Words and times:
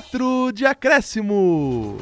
4 0.00 0.52
de 0.54 0.64
acréscimo. 0.64 1.98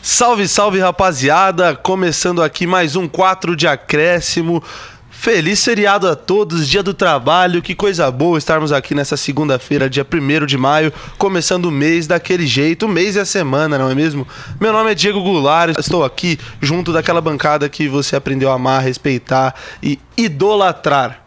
Salve, 0.00 0.46
salve 0.46 0.78
rapaziada! 0.78 1.74
Começando 1.74 2.40
aqui 2.40 2.68
mais 2.68 2.94
um 2.94 3.08
4 3.08 3.56
de 3.56 3.66
acréscimo. 3.66 4.62
Feliz 5.10 5.64
feriado 5.64 6.08
a 6.08 6.14
todos, 6.14 6.68
dia 6.68 6.84
do 6.84 6.94
trabalho, 6.94 7.60
que 7.60 7.74
coisa 7.74 8.08
boa 8.12 8.38
estarmos 8.38 8.70
aqui 8.70 8.94
nessa 8.94 9.16
segunda-feira, 9.16 9.90
dia 9.90 10.06
1 10.06 10.46
de 10.46 10.56
maio, 10.56 10.92
começando 11.18 11.66
o 11.66 11.70
mês 11.70 12.06
daquele 12.06 12.46
jeito, 12.46 12.86
o 12.86 12.88
mês 12.88 13.16
e 13.16 13.20
a 13.20 13.24
semana, 13.24 13.76
não 13.76 13.90
é 13.90 13.94
mesmo? 13.94 14.24
Meu 14.60 14.72
nome 14.72 14.92
é 14.92 14.94
Diego 14.94 15.20
Goulart, 15.20 15.76
estou 15.76 16.04
aqui 16.04 16.38
junto 16.60 16.92
daquela 16.92 17.20
bancada 17.20 17.68
que 17.68 17.88
você 17.88 18.14
aprendeu 18.14 18.52
a 18.52 18.54
amar, 18.54 18.82
respeitar 18.82 19.52
e 19.82 19.98
idolatrar. 20.16 21.24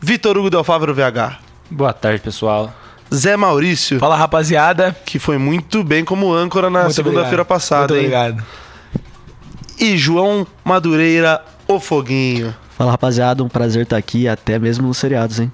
Vitor 0.00 0.38
Hugo 0.38 0.50
Del 0.50 0.62
Favaro 0.62 0.94
VH. 0.94 1.40
Boa 1.68 1.92
tarde, 1.92 2.20
pessoal. 2.20 2.72
Zé 3.14 3.36
Maurício, 3.36 3.98
Fala 3.98 4.16
rapaziada. 4.16 4.94
que 5.04 5.18
foi 5.18 5.38
muito 5.38 5.82
bem 5.84 6.04
como 6.04 6.32
âncora 6.34 6.68
na 6.68 6.90
segunda-feira 6.90 7.42
obrigado. 7.42 7.46
passada, 7.46 7.94
Muito 7.94 7.94
hein? 7.94 8.00
obrigado. 8.16 8.44
E 9.78 9.96
João 9.96 10.46
Madureira, 10.64 11.42
o 11.68 11.78
Foguinho. 11.78 12.54
Fala 12.76 12.90
rapaziada, 12.90 13.42
um 13.44 13.48
prazer 13.48 13.84
estar 13.84 13.96
aqui, 13.96 14.26
até 14.28 14.58
mesmo 14.58 14.86
nos 14.88 14.98
seriados, 14.98 15.38
hein? 15.40 15.50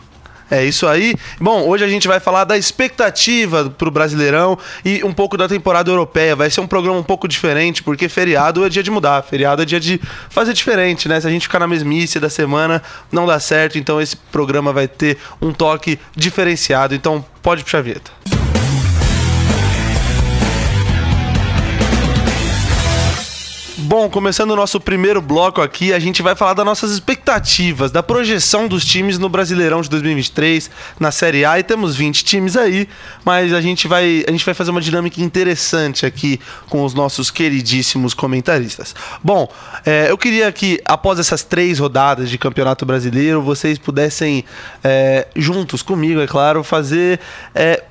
É 0.53 0.63
isso 0.63 0.87
aí. 0.87 1.15
Bom, 1.41 1.67
hoje 1.67 1.83
a 1.83 1.89
gente 1.89 2.07
vai 2.07 2.21
falar 2.21 2.45
da 2.45 2.59
expectativa 2.59 3.71
pro 3.71 3.91
Brasileirão 3.91 4.59
e 4.85 5.03
um 5.03 5.11
pouco 5.11 5.35
da 5.35 5.49
temporada 5.49 5.91
europeia. 5.91 6.37
Vai 6.37 6.51
ser 6.51 6.61
um 6.61 6.67
programa 6.67 6.99
um 6.99 7.03
pouco 7.03 7.27
diferente, 7.27 7.83
porque 7.83 8.07
feriado 8.07 8.63
é 8.63 8.69
dia 8.69 8.83
de 8.83 8.91
mudar, 8.91 9.23
feriado 9.23 9.63
é 9.63 9.65
dia 9.65 9.81
de 9.81 9.99
fazer 10.29 10.53
diferente, 10.53 11.09
né? 11.09 11.19
Se 11.19 11.27
a 11.27 11.31
gente 11.31 11.45
ficar 11.45 11.59
na 11.59 11.67
mesmice 11.67 12.21
da 12.21 12.29
semana, 12.29 12.83
não 13.11 13.27
dá 13.27 13.41
certo. 13.41 13.79
Então 13.79 13.99
esse 13.99 14.15
programa 14.15 14.75
vai 14.75 14.87
ter 14.87 15.17
um 15.41 15.55
toque 15.55 15.99
diferenciado. 16.15 16.95
Então 16.95 17.25
pode 17.41 17.65
puxar 17.65 17.79
a 17.79 17.83
vinheta. 17.83 18.52
Bom, 23.85 24.09
começando 24.09 24.53
o 24.53 24.57
nosso 24.57 24.79
primeiro 24.81 25.21
bloco 25.21 25.61
aqui, 25.61 25.93
a 25.93 25.99
gente 25.99 26.23
vai 26.23 26.37
falar 26.37 26.55
das 26.55 26.65
nossas 26.65 26.93
expectativas, 26.93 27.91
da 27.91 28.01
projeção 28.01 28.69
dos 28.69 28.85
times 28.85 29.19
no 29.19 29.29
Brasileirão 29.29 29.83
de 29.83 29.91
2023, 29.91 30.71
na 31.01 31.11
Série 31.11 31.45
A, 31.45 31.59
e 31.59 31.65
temos 31.65 31.97
20 31.97 32.25
times 32.25 32.57
aí, 32.57 32.89
mas 33.25 33.53
a 33.53 33.61
gente 33.61 33.89
vai, 33.89 34.25
a 34.29 34.31
gente 34.31 34.45
vai 34.45 34.55
fazer 34.55 34.71
uma 34.71 34.81
dinâmica 34.81 35.21
interessante 35.21 36.07
aqui 36.07 36.39
com 36.69 36.85
os 36.85 36.95
nossos 36.95 37.29
queridíssimos 37.29 38.15
comentaristas. 38.15 38.95
Bom, 39.21 39.53
é, 39.85 40.09
eu 40.09 40.17
queria 40.17 40.53
que, 40.53 40.81
após 40.85 41.19
essas 41.19 41.43
três 41.43 41.81
rodadas 41.81 42.31
de 42.31 42.39
Campeonato 42.39 42.87
Brasileiro, 42.87 43.43
vocês 43.43 43.79
pudessem, 43.79 44.45
é, 44.85 45.27
juntos 45.35 45.83
comigo, 45.83 46.21
é 46.21 46.27
claro, 46.29 46.63
fazer... 46.63 47.19
é, 47.53 47.83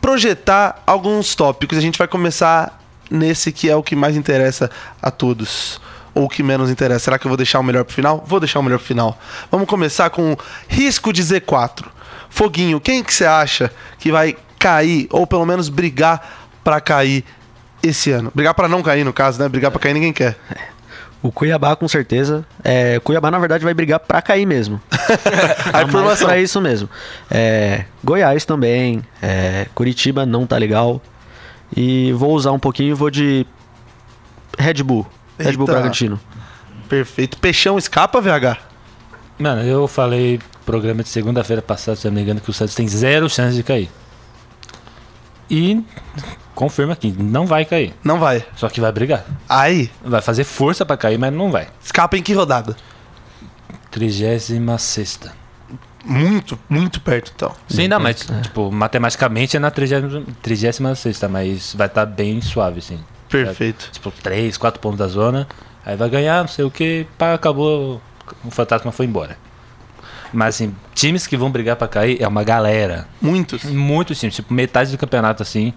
projetar 0.00 0.82
alguns 0.86 1.34
tópicos. 1.34 1.76
A 1.76 1.80
gente 1.80 1.98
vai 1.98 2.06
começar 2.06 2.78
nesse 3.10 3.52
que 3.52 3.68
é 3.68 3.76
o 3.76 3.82
que 3.82 3.96
mais 3.96 4.16
interessa 4.16 4.70
a 5.00 5.10
todos. 5.10 5.80
Ou 6.14 6.24
o 6.24 6.28
que 6.28 6.42
menos 6.42 6.70
interessa. 6.70 7.04
Será 7.04 7.18
que 7.18 7.26
eu 7.26 7.30
vou 7.30 7.36
deixar 7.36 7.60
o 7.60 7.62
melhor 7.62 7.84
pro 7.84 7.94
final? 7.94 8.24
Vou 8.26 8.40
deixar 8.40 8.58
o 8.58 8.62
melhor 8.62 8.78
pro 8.78 8.86
final. 8.86 9.18
Vamos 9.50 9.68
começar 9.68 10.10
com 10.10 10.36
risco 10.66 11.12
de 11.12 11.22
Z4. 11.22 11.84
Foguinho, 12.28 12.80
quem 12.80 13.02
que 13.04 13.14
você 13.14 13.24
acha 13.24 13.70
que 13.98 14.10
vai 14.10 14.36
cair, 14.58 15.06
ou 15.10 15.26
pelo 15.26 15.46
menos 15.46 15.68
brigar 15.68 16.48
pra 16.64 16.80
cair 16.80 17.24
esse 17.82 18.10
ano? 18.10 18.32
Brigar 18.34 18.52
pra 18.54 18.68
não 18.68 18.82
cair, 18.82 19.04
no 19.04 19.12
caso, 19.12 19.38
né? 19.40 19.48
Brigar 19.48 19.70
pra 19.70 19.80
cair 19.80 19.94
ninguém 19.94 20.12
quer. 20.12 20.36
O 21.20 21.32
Cuiabá, 21.32 21.74
com 21.74 21.88
certeza. 21.88 22.46
É, 22.62 23.00
Cuiabá, 23.02 23.28
na 23.28 23.40
verdade, 23.40 23.64
vai 23.64 23.74
brigar 23.74 23.98
pra 23.98 24.22
cair 24.22 24.46
mesmo. 24.46 24.80
A 25.66 25.72
mais 25.72 25.88
informação. 25.88 26.28
pra 26.28 26.38
isso 26.38 26.60
mesmo. 26.60 26.88
É, 27.28 27.86
Goiás 28.04 28.44
também. 28.44 29.02
é, 29.20 29.66
Curitiba 29.74 30.24
não 30.24 30.46
tá 30.46 30.56
legal. 30.56 31.02
E 31.76 32.12
vou 32.12 32.32
usar 32.32 32.52
um 32.52 32.58
pouquinho, 32.58 32.96
vou 32.96 33.10
de 33.10 33.46
Red 34.58 34.82
Bull. 34.82 35.06
Red 35.38 35.52
Bull 35.52 35.62
Eita. 35.66 35.72
Bragantino. 35.72 36.20
Perfeito. 36.88 37.38
Peixão 37.38 37.78
escapa, 37.78 38.20
VH? 38.20 38.56
Mano, 39.38 39.62
eu 39.62 39.86
falei 39.86 40.40
programa 40.66 41.02
de 41.02 41.08
segunda-feira 41.08 41.62
passada, 41.62 41.96
se 41.96 42.06
eu 42.06 42.10
não 42.10 42.16
me 42.16 42.22
engano, 42.22 42.40
que 42.40 42.50
o 42.50 42.52
Santos 42.52 42.74
tem 42.74 42.88
zero 42.88 43.28
chance 43.30 43.54
de 43.56 43.62
cair. 43.62 43.88
E 45.50 45.82
confirma 46.54 46.92
aqui, 46.92 47.14
não 47.18 47.46
vai 47.46 47.64
cair. 47.64 47.94
Não 48.02 48.18
vai. 48.18 48.44
Só 48.56 48.68
que 48.68 48.80
vai 48.80 48.90
brigar. 48.92 49.24
Aí, 49.48 49.90
Vai 50.02 50.20
fazer 50.20 50.44
força 50.44 50.84
pra 50.84 50.96
cair, 50.96 51.18
mas 51.18 51.32
não 51.32 51.50
vai. 51.50 51.68
escapa 51.82 52.16
em 52.18 52.22
que 52.22 52.32
rodada? 52.34 52.76
36 53.90 54.50
Muito, 56.08 56.58
muito 56.70 57.00
perto, 57.02 57.32
então. 57.36 57.54
Sim, 57.68 57.86
não, 57.86 58.00
mas, 58.00 58.26
tipo, 58.42 58.72
matematicamente 58.72 59.58
é 59.58 59.60
na 59.60 59.70
36 59.70 60.80
mas 61.30 61.74
vai 61.74 61.86
estar 61.86 62.06
bem 62.06 62.40
suave, 62.40 62.80
sim. 62.80 62.98
Perfeito. 63.28 63.90
Tipo, 63.92 64.10
3, 64.10 64.56
4 64.56 64.80
pontos 64.80 64.98
da 64.98 65.06
zona. 65.06 65.46
Aí 65.84 65.96
vai 65.96 66.08
ganhar, 66.08 66.40
não 66.40 66.48
sei 66.48 66.64
o 66.64 66.70
que, 66.70 67.06
pá, 67.18 67.34
acabou. 67.34 68.00
O 68.42 68.50
fantasma 68.50 68.90
foi 68.90 69.04
embora. 69.04 69.36
Mas, 70.32 70.54
assim, 70.56 70.74
times 70.94 71.26
que 71.26 71.36
vão 71.36 71.50
brigar 71.50 71.76
pra 71.76 71.86
cair 71.86 72.20
é 72.20 72.26
uma 72.26 72.42
galera. 72.42 73.06
Muitos. 73.20 73.64
Muitos 73.64 74.18
times, 74.18 74.34
tipo, 74.34 74.52
metade 74.52 74.90
do 74.90 74.98
campeonato, 74.98 75.42
assim. 75.42 75.72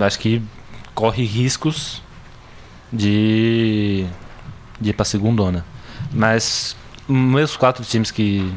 Acho 0.00 0.18
que 0.18 0.42
corre 0.94 1.24
riscos 1.24 2.02
de, 2.92 4.06
de 4.80 4.90
ir 4.90 4.92
pra 4.92 5.04
segundona. 5.04 5.64
Mas, 6.12 6.76
meus 7.08 7.56
quatro 7.56 7.84
times 7.84 8.10
que. 8.10 8.50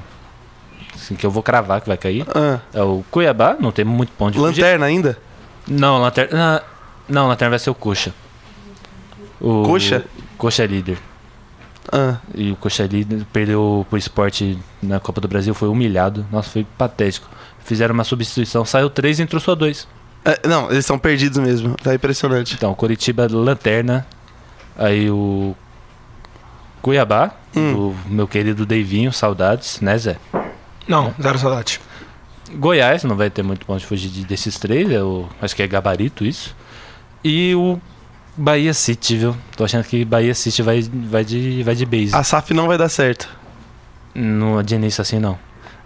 Assim, 1.05 1.16
que 1.16 1.25
eu 1.25 1.31
vou 1.31 1.43
cravar 1.43 1.79
que 1.81 1.88
vai 1.88 1.97
cair 1.97 2.25
Ah, 2.33 2.59
é 2.73 2.81
o 2.81 3.03
Cuiabá, 3.11 3.55
não 3.59 3.71
tem 3.71 3.85
muito 3.85 4.11
ponto 4.13 4.33
de 4.33 4.39
fugir. 4.39 4.61
lanterna 4.61 4.85
ainda? 4.85 5.17
Não, 5.67 5.99
lanterna. 6.01 6.61
Não, 7.07 7.27
lanterna 7.27 7.51
vai 7.51 7.59
ser 7.59 7.69
o 7.69 7.75
Coxa. 7.75 8.13
O, 9.39 9.63
Coxa? 9.63 10.03
Coxa 10.38 10.63
é 10.63 10.67
líder. 10.67 10.97
Ah. 11.91 12.17
E 12.33 12.51
o 12.51 12.55
Coxa 12.55 12.83
é 12.83 12.88
líder 12.88 13.25
perdeu 13.31 13.85
pro 13.89 13.97
esporte 13.97 14.57
na 14.81 14.99
Copa 14.99 15.21
do 15.21 15.27
Brasil, 15.27 15.53
foi 15.53 15.67
humilhado. 15.69 16.25
Nossa, 16.31 16.49
foi 16.49 16.66
patético. 16.77 17.27
Fizeram 17.63 17.93
uma 17.93 18.03
substituição, 18.03 18.63
saiu 18.66 18.89
3 18.89 19.19
entrou 19.19 19.39
só 19.39 19.53
2. 19.55 19.87
É, 20.23 20.47
não, 20.47 20.72
eles 20.72 20.85
são 20.85 20.97
perdidos 20.97 21.37
mesmo. 21.37 21.75
Tá 21.75 21.93
impressionante. 21.93 22.55
Então, 22.55 22.73
Coritiba 22.73 23.27
lanterna. 23.29 24.05
Aí 24.77 25.09
o 25.09 25.55
Cuiabá, 26.81 27.31
Hum. 27.55 27.89
o 27.89 27.95
meu 28.11 28.27
querido 28.27 28.66
Deivinho, 28.66 29.11
saudades, 29.13 29.79
né, 29.81 29.97
Zé? 29.97 30.17
Não, 30.88 31.13
zero 31.22 31.38
saudade. 31.40 31.79
Goiás, 32.53 33.03
não 33.03 33.16
vai 33.16 33.29
ter 33.29 33.44
muito 33.44 33.66
ponto 33.66 33.79
de 33.79 33.85
fugir 33.85 34.09
de- 34.09 34.23
desses 34.25 34.57
três, 34.59 34.90
é 34.91 35.01
o, 35.01 35.28
acho 35.41 35.56
que 35.56 35.63
é 35.63 35.68
gabarito 35.68 36.23
isso. 36.23 36.56
E 37.23 37.56
o 37.56 37.79
Bahia 38.38 38.73
City, 38.73 39.18
viu? 39.18 39.35
Tô 39.57 39.63
achando 39.63 39.84
que 39.84 40.06
Bahia 40.06 40.35
City 40.35 40.62
vai, 40.62 40.81
vai, 40.81 41.25
de, 41.25 41.63
vai 41.63 41.73
de 41.75 41.85
base. 41.85 42.16
A 42.16 42.23
SAF 42.23 42.53
não 42.53 42.68
vai 42.68 42.78
dar 42.78 42.90
certo. 42.90 43.28
Não 44.13 44.62
de 44.62 44.75
início 44.75 45.01
assim, 45.01 45.19
não. 45.19 45.38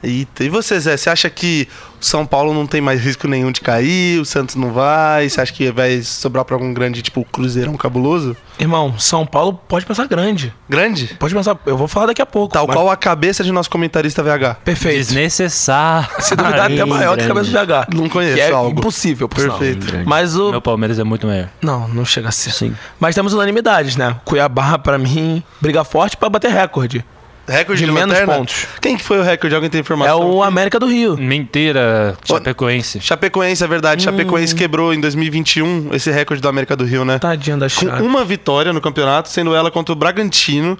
Eita, 0.01 0.43
e 0.45 0.49
você, 0.49 0.79
Zé? 0.79 0.95
Você 0.95 1.09
acha 1.09 1.29
que 1.29 1.67
o 2.01 2.05
São 2.05 2.25
Paulo 2.25 2.53
não 2.53 2.65
tem 2.65 2.79
mais 2.79 3.01
risco 3.01 3.27
nenhum 3.27 3.51
de 3.51 3.59
cair? 3.59 4.19
O 4.21 4.25
Santos 4.25 4.55
não 4.55 4.71
vai? 4.71 5.27
Você 5.29 5.41
acha 5.41 5.51
que 5.51 5.69
vai 5.71 6.01
sobrar 6.01 6.45
pra 6.45 6.55
algum 6.55 6.73
grande, 6.73 7.01
tipo, 7.01 7.25
Cruzeirão 7.25 7.75
cabuloso? 7.75 8.35
Irmão, 8.57 8.97
São 8.97 9.25
Paulo 9.25 9.59
pode 9.67 9.85
pensar 9.85 10.07
grande. 10.07 10.53
Grande? 10.69 11.15
Pode 11.19 11.33
pensar. 11.35 11.57
Eu 11.65 11.75
vou 11.77 11.87
falar 11.87 12.05
daqui 12.07 12.21
a 12.21 12.25
pouco. 12.25 12.53
Tal 12.53 12.65
mas- 12.65 12.75
qual 12.75 12.89
a 12.89 12.95
cabeça 12.95 13.43
de 13.43 13.51
nosso 13.51 13.69
comentarista 13.69 14.23
VH. 14.23 14.55
Perfeito. 14.63 14.97
Desnecessário. 14.97 16.09
Se 16.19 16.35
duvidar, 16.35 16.71
até 16.71 16.85
maior 16.85 17.17
que 17.17 17.23
a 17.23 17.27
cabeça 17.27 17.45
do 17.51 17.51
VH. 17.51 17.87
Não 17.93 18.07
conheço 18.09 18.35
Que 18.35 18.41
é 18.41 18.51
algo. 18.51 18.79
impossível, 18.79 19.27
por. 19.27 19.41
Perfeito. 19.41 19.85
Grande. 19.85 20.05
Mas 20.07 20.35
o. 20.37 20.51
Meu 20.51 20.61
Palmeiras 20.61 20.97
é 20.99 21.03
muito 21.03 21.27
maior. 21.27 21.49
Não, 21.61 21.87
não 21.89 22.05
chega 22.05 22.29
a 22.29 22.31
ser. 22.31 22.51
Sim. 22.51 22.73
Mas 22.99 23.15
temos 23.15 23.33
unanimidades, 23.33 23.95
né? 23.97 24.15
Cuiabá, 24.25 24.77
pra 24.77 24.97
mim, 24.97 25.43
briga 25.59 25.83
forte 25.83 26.15
pra 26.15 26.29
bater 26.29 26.51
recorde. 26.51 27.03
Recorde 27.49 27.81
de, 27.81 27.85
De 27.87 27.91
menos 27.91 28.09
lanterna? 28.11 28.33
pontos. 28.35 28.67
Quem 28.81 28.95
que 28.97 29.03
foi 29.03 29.19
o 29.19 29.23
recorde? 29.23 29.55
Alguém 29.55 29.69
tem 29.69 29.79
É 29.79 29.81
informação? 29.81 30.29
o 30.31 30.43
América 30.43 30.79
do 30.79 30.85
Rio. 30.87 31.17
Mentira, 31.17 32.17
Chapecoense. 32.25 32.99
Chapecoense, 33.01 33.63
é 33.63 33.67
verdade. 33.67 34.03
Chapecoense 34.03 34.53
quebrou 34.55 34.93
em 34.93 34.99
2021 35.01 35.89
esse 35.93 36.11
recorde 36.11 36.41
da 36.41 36.49
América 36.49 36.75
do 36.75 36.85
Rio, 36.85 37.03
né? 37.03 37.19
Tadinha 37.19 37.57
da 37.57 37.65
Com 37.65 37.69
chave. 37.87 38.01
uma 38.03 38.23
vitória 38.23 38.71
no 38.71 38.79
campeonato, 38.81 39.29
sendo 39.29 39.53
ela 39.55 39.69
contra 39.71 39.93
o 39.93 39.95
Bragantino, 39.95 40.77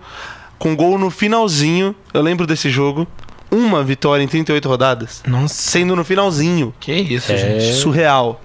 com 0.57 0.75
gol 0.75 0.97
no 0.97 1.09
finalzinho. 1.09 1.95
Eu 2.13 2.21
lembro 2.21 2.45
desse 2.47 2.69
jogo. 2.69 3.07
Uma 3.51 3.83
vitória 3.83 4.21
em 4.23 4.27
38 4.27 4.69
rodadas. 4.69 5.23
Nossa, 5.27 5.55
Sendo 5.55 5.95
no 5.95 6.03
finalzinho. 6.03 6.71
que 6.79 6.91
isso, 6.93 7.31
É. 7.31 7.37
gente. 7.37 7.73
Surreal. 7.73 8.39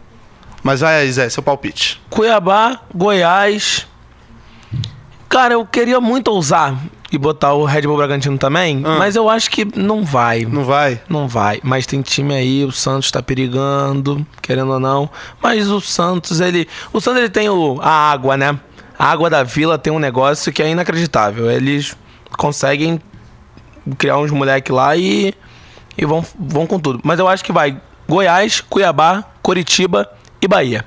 Mas 0.62 0.81
vai 0.81 1.00
aí, 1.03 1.12
Zé, 1.12 1.29
seu 1.29 1.43
palpite. 1.43 2.00
Cuiabá, 2.09 2.81
Goiás. 2.94 3.87
Cara, 5.29 5.55
eu 5.55 5.67
queria 5.67 6.00
muito 6.00 6.29
ousar 6.29 6.75
e 7.14 7.19
botar 7.19 7.52
o 7.55 7.64
Red 7.64 7.82
Bull 7.82 7.96
Bragantino 7.96 8.37
também, 8.37 8.82
Ah. 8.84 8.96
mas 8.99 9.14
eu 9.14 9.28
acho 9.31 9.50
que 9.50 9.64
não 9.78 10.05
vai. 10.05 10.44
Não 10.44 10.64
vai? 10.64 11.00
Não 11.08 11.28
vai. 11.28 11.61
Mas 11.62 11.87
tem 11.87 12.02
time 12.02 12.34
aí, 12.34 12.64
o 12.64 12.72
Santos 12.72 13.11
tá 13.11 13.22
perigando, 13.22 14.26
querendo 14.43 14.72
ou 14.72 14.81
não. 14.81 15.08
Mas 15.43 15.69
o 15.70 15.81
Santos, 15.81 16.40
ele. 16.40 16.69
O 16.93 17.00
Santos 17.00 17.20
ele 17.20 17.31
tem 17.31 17.49
o, 17.49 17.78
a 17.81 18.11
água, 18.11 18.37
né? 18.37 18.58
A 18.99 19.11
água 19.11 19.31
da 19.31 19.43
vila 19.43 19.78
tem 19.78 19.93
um 19.93 19.99
negócio 19.99 20.52
que 20.52 20.62
é 20.62 20.69
inacreditável. 20.69 21.50
Eles 21.50 21.96
conseguem 22.37 23.00
criar 23.99 24.19
uns 24.19 24.31
moleque 24.31 24.72
lá 24.72 24.96
e. 24.96 25.34
E 25.96 26.05
vão, 26.05 26.25
vão 26.38 26.66
com 26.66 26.78
tudo. 26.81 27.00
Mas 27.05 27.19
eu 27.20 27.28
acho 27.28 27.44
que 27.44 27.52
vai 27.52 27.76
Goiás, 28.08 28.61
Cuiabá 28.61 29.25
Coritiba 29.40 30.11
e 30.43 30.49
Bahia. 30.49 30.84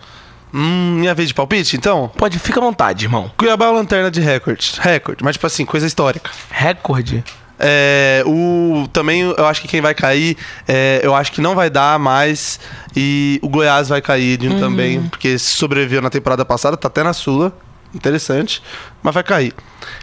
Hum, 0.57 0.95
minha 0.99 1.13
vez 1.13 1.27
de 1.29 1.35
palpite, 1.35 1.75
então? 1.77 2.09
Pode, 2.17 2.39
fica 2.39 2.59
à 2.59 2.63
vontade, 2.63 3.05
irmão. 3.05 3.31
Cuiabá 3.37 3.65
é 3.65 3.69
uma 3.69 3.77
lanterna 3.77 4.09
de 4.09 4.19
recorde. 4.19 4.73
Recorde, 4.79 5.23
mas 5.23 5.35
tipo 5.35 5.45
assim, 5.45 5.63
coisa 5.65 5.85
histórica. 5.85 6.31
Recorde. 6.49 7.23
É, 7.59 8.23
o, 8.25 8.87
também 8.93 9.21
eu 9.21 9.45
acho 9.47 9.61
que 9.61 9.67
quem 9.67 9.81
vai 9.81 9.93
cair, 9.93 10.35
é, 10.67 10.99
eu 11.03 11.15
acho 11.15 11.31
que 11.31 11.41
não 11.41 11.53
vai 11.55 11.69
dar 11.69 11.99
mais. 11.99 12.59
E 12.95 13.39
o 13.43 13.49
Goiás 13.49 13.89
vai 13.89 14.01
cair 14.01 14.37
de 14.37 14.47
um 14.47 14.59
também, 14.59 15.01
porque 15.03 15.37
sobreviveu 15.37 16.01
na 16.01 16.09
temporada 16.09 16.43
passada, 16.43 16.75
tá 16.75 16.87
até 16.87 17.03
na 17.03 17.13
Sula. 17.13 17.55
Interessante, 17.93 18.61
mas 19.01 19.13
vai 19.13 19.23
cair. 19.23 19.53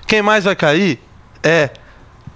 Quem 0.06 0.22
mais 0.22 0.44
vai 0.44 0.56
cair 0.56 1.00
é 1.42 1.70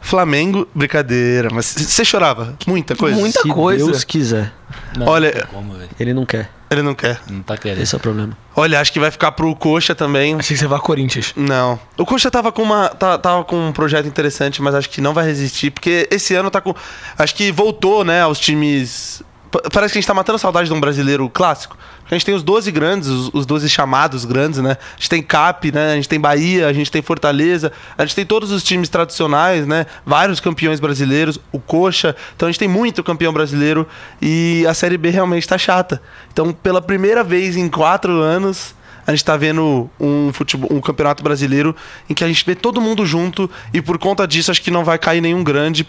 Flamengo. 0.00 0.68
Brincadeira, 0.74 1.48
mas 1.52 1.66
você 1.66 2.04
chorava? 2.04 2.56
Muita 2.66 2.94
coisa? 2.94 3.18
Muita 3.18 3.42
Se 3.42 3.48
coisa. 3.48 3.84
Deus 3.86 4.04
quiser. 4.04 4.52
Não, 4.96 5.06
Olha- 5.06 5.34
não 5.34 5.46
como. 5.62 5.76
Ele 5.98 6.12
não 6.14 6.26
quer. 6.26 6.50
Ele 6.70 6.82
não 6.82 6.94
quer. 6.94 7.18
Não 7.30 7.42
tá 7.42 7.56
querendo. 7.56 7.80
Esse 7.82 7.94
é 7.94 7.98
o 7.98 8.00
problema. 8.00 8.36
Olha, 8.54 8.78
acho 8.80 8.92
que 8.92 9.00
vai 9.00 9.10
ficar 9.10 9.32
pro 9.32 9.54
Coxa 9.56 9.94
também. 9.94 10.34
Achei 10.38 10.54
que 10.54 10.60
você 10.60 10.66
vai 10.66 10.78
Corinthians. 10.80 11.32
Não. 11.36 11.78
O 11.96 12.04
Coxa 12.04 12.30
tava 12.30 12.52
com 12.52 12.62
uma 12.62 12.88
tá- 12.90 13.16
tava 13.16 13.44
com 13.44 13.68
um 13.68 13.72
projeto 13.72 14.06
interessante, 14.06 14.60
mas 14.60 14.74
acho 14.74 14.90
que 14.90 15.00
não 15.00 15.14
vai 15.14 15.24
resistir, 15.24 15.70
porque 15.70 16.06
esse 16.10 16.34
ano 16.34 16.50
tá 16.50 16.60
com 16.60 16.74
acho 17.18 17.34
que 17.34 17.50
voltou, 17.50 18.04
né, 18.04 18.20
aos 18.22 18.38
times 18.38 19.22
Parece 19.50 19.92
que 19.92 19.98
a 19.98 20.00
gente 20.00 20.06
tá 20.06 20.14
matando 20.14 20.38
saudade 20.38 20.68
de 20.68 20.74
um 20.74 20.80
brasileiro 20.80 21.28
clássico. 21.30 21.76
A 22.10 22.14
gente 22.14 22.24
tem 22.24 22.34
os 22.34 22.42
12 22.42 22.70
grandes, 22.70 23.08
os, 23.08 23.30
os 23.32 23.46
12 23.46 23.68
chamados 23.68 24.24
grandes, 24.24 24.58
né? 24.60 24.72
A 24.72 24.96
gente 24.96 25.08
tem 25.08 25.22
CAP, 25.22 25.72
né? 25.72 25.92
A 25.92 25.94
gente 25.96 26.08
tem 26.08 26.20
Bahia, 26.20 26.66
a 26.66 26.72
gente 26.72 26.90
tem 26.90 27.00
Fortaleza, 27.00 27.72
a 27.96 28.04
gente 28.04 28.14
tem 28.14 28.26
todos 28.26 28.50
os 28.50 28.62
times 28.62 28.88
tradicionais, 28.88 29.66
né? 29.66 29.86
Vários 30.04 30.38
campeões 30.38 30.80
brasileiros, 30.80 31.38
o 31.50 31.58
Coxa. 31.58 32.14
Então 32.36 32.46
a 32.46 32.50
gente 32.50 32.58
tem 32.58 32.68
muito 32.68 33.02
campeão 33.02 33.32
brasileiro 33.32 33.86
e 34.20 34.66
a 34.68 34.74
Série 34.74 34.98
B 34.98 35.10
realmente 35.10 35.48
tá 35.48 35.56
chata. 35.56 36.02
Então, 36.32 36.52
pela 36.52 36.82
primeira 36.82 37.24
vez 37.24 37.56
em 37.56 37.68
quatro 37.68 38.20
anos, 38.20 38.74
a 39.06 39.12
gente 39.12 39.24
tá 39.24 39.38
vendo 39.38 39.88
um, 39.98 40.30
futebol, 40.34 40.68
um 40.70 40.82
campeonato 40.82 41.24
brasileiro 41.24 41.74
em 42.10 42.14
que 42.14 42.22
a 42.22 42.28
gente 42.28 42.44
vê 42.44 42.54
todo 42.54 42.78
mundo 42.78 43.06
junto 43.06 43.50
e 43.72 43.80
por 43.80 43.98
conta 43.98 44.28
disso 44.28 44.50
acho 44.50 44.60
que 44.60 44.70
não 44.70 44.84
vai 44.84 44.98
cair 44.98 45.22
nenhum 45.22 45.42
grande 45.42 45.88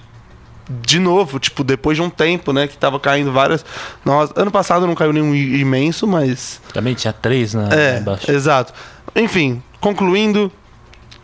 de 0.70 1.00
novo, 1.00 1.40
tipo, 1.40 1.64
depois 1.64 1.98
de 1.98 2.02
um 2.04 2.10
tempo, 2.10 2.54
né, 2.54 2.68
que 2.68 2.78
tava 2.78 3.00
caindo 3.00 3.32
várias. 3.32 3.66
Nós, 4.06 4.30
ano 4.36 4.52
passado 4.52 4.86
não 4.86 4.94
caiu 4.96 5.12
nenhum 5.12 5.34
imenso, 5.34 6.06
mas 6.06 6.62
Também 6.74 6.94
tinha 6.94 7.12
três 7.12 7.54
lá 7.54 7.68
é, 7.74 7.98
embaixo. 8.00 8.30
exato. 8.32 8.72
Enfim, 9.16 9.64
concluindo, 9.82 10.52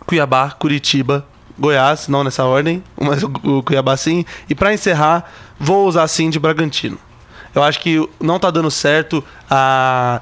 Cuiabá, 0.05 0.49
Curitiba, 0.51 1.25
Goiás, 1.57 2.07
não 2.07 2.23
nessa 2.23 2.43
ordem, 2.43 2.83
mas 2.99 3.21
o, 3.23 3.29
Cuiabá 3.63 3.95
sim. 3.95 4.25
E 4.49 4.55
pra 4.55 4.73
encerrar, 4.73 5.31
vou 5.59 5.87
usar 5.87 6.07
sim 6.07 6.29
de 6.29 6.39
Bragantino. 6.39 6.97
Eu 7.53 7.63
acho 7.63 7.79
que 7.79 8.09
não 8.19 8.37
tá 8.39 8.49
dando 8.51 8.69
certo 8.71 9.23
a, 9.49 10.21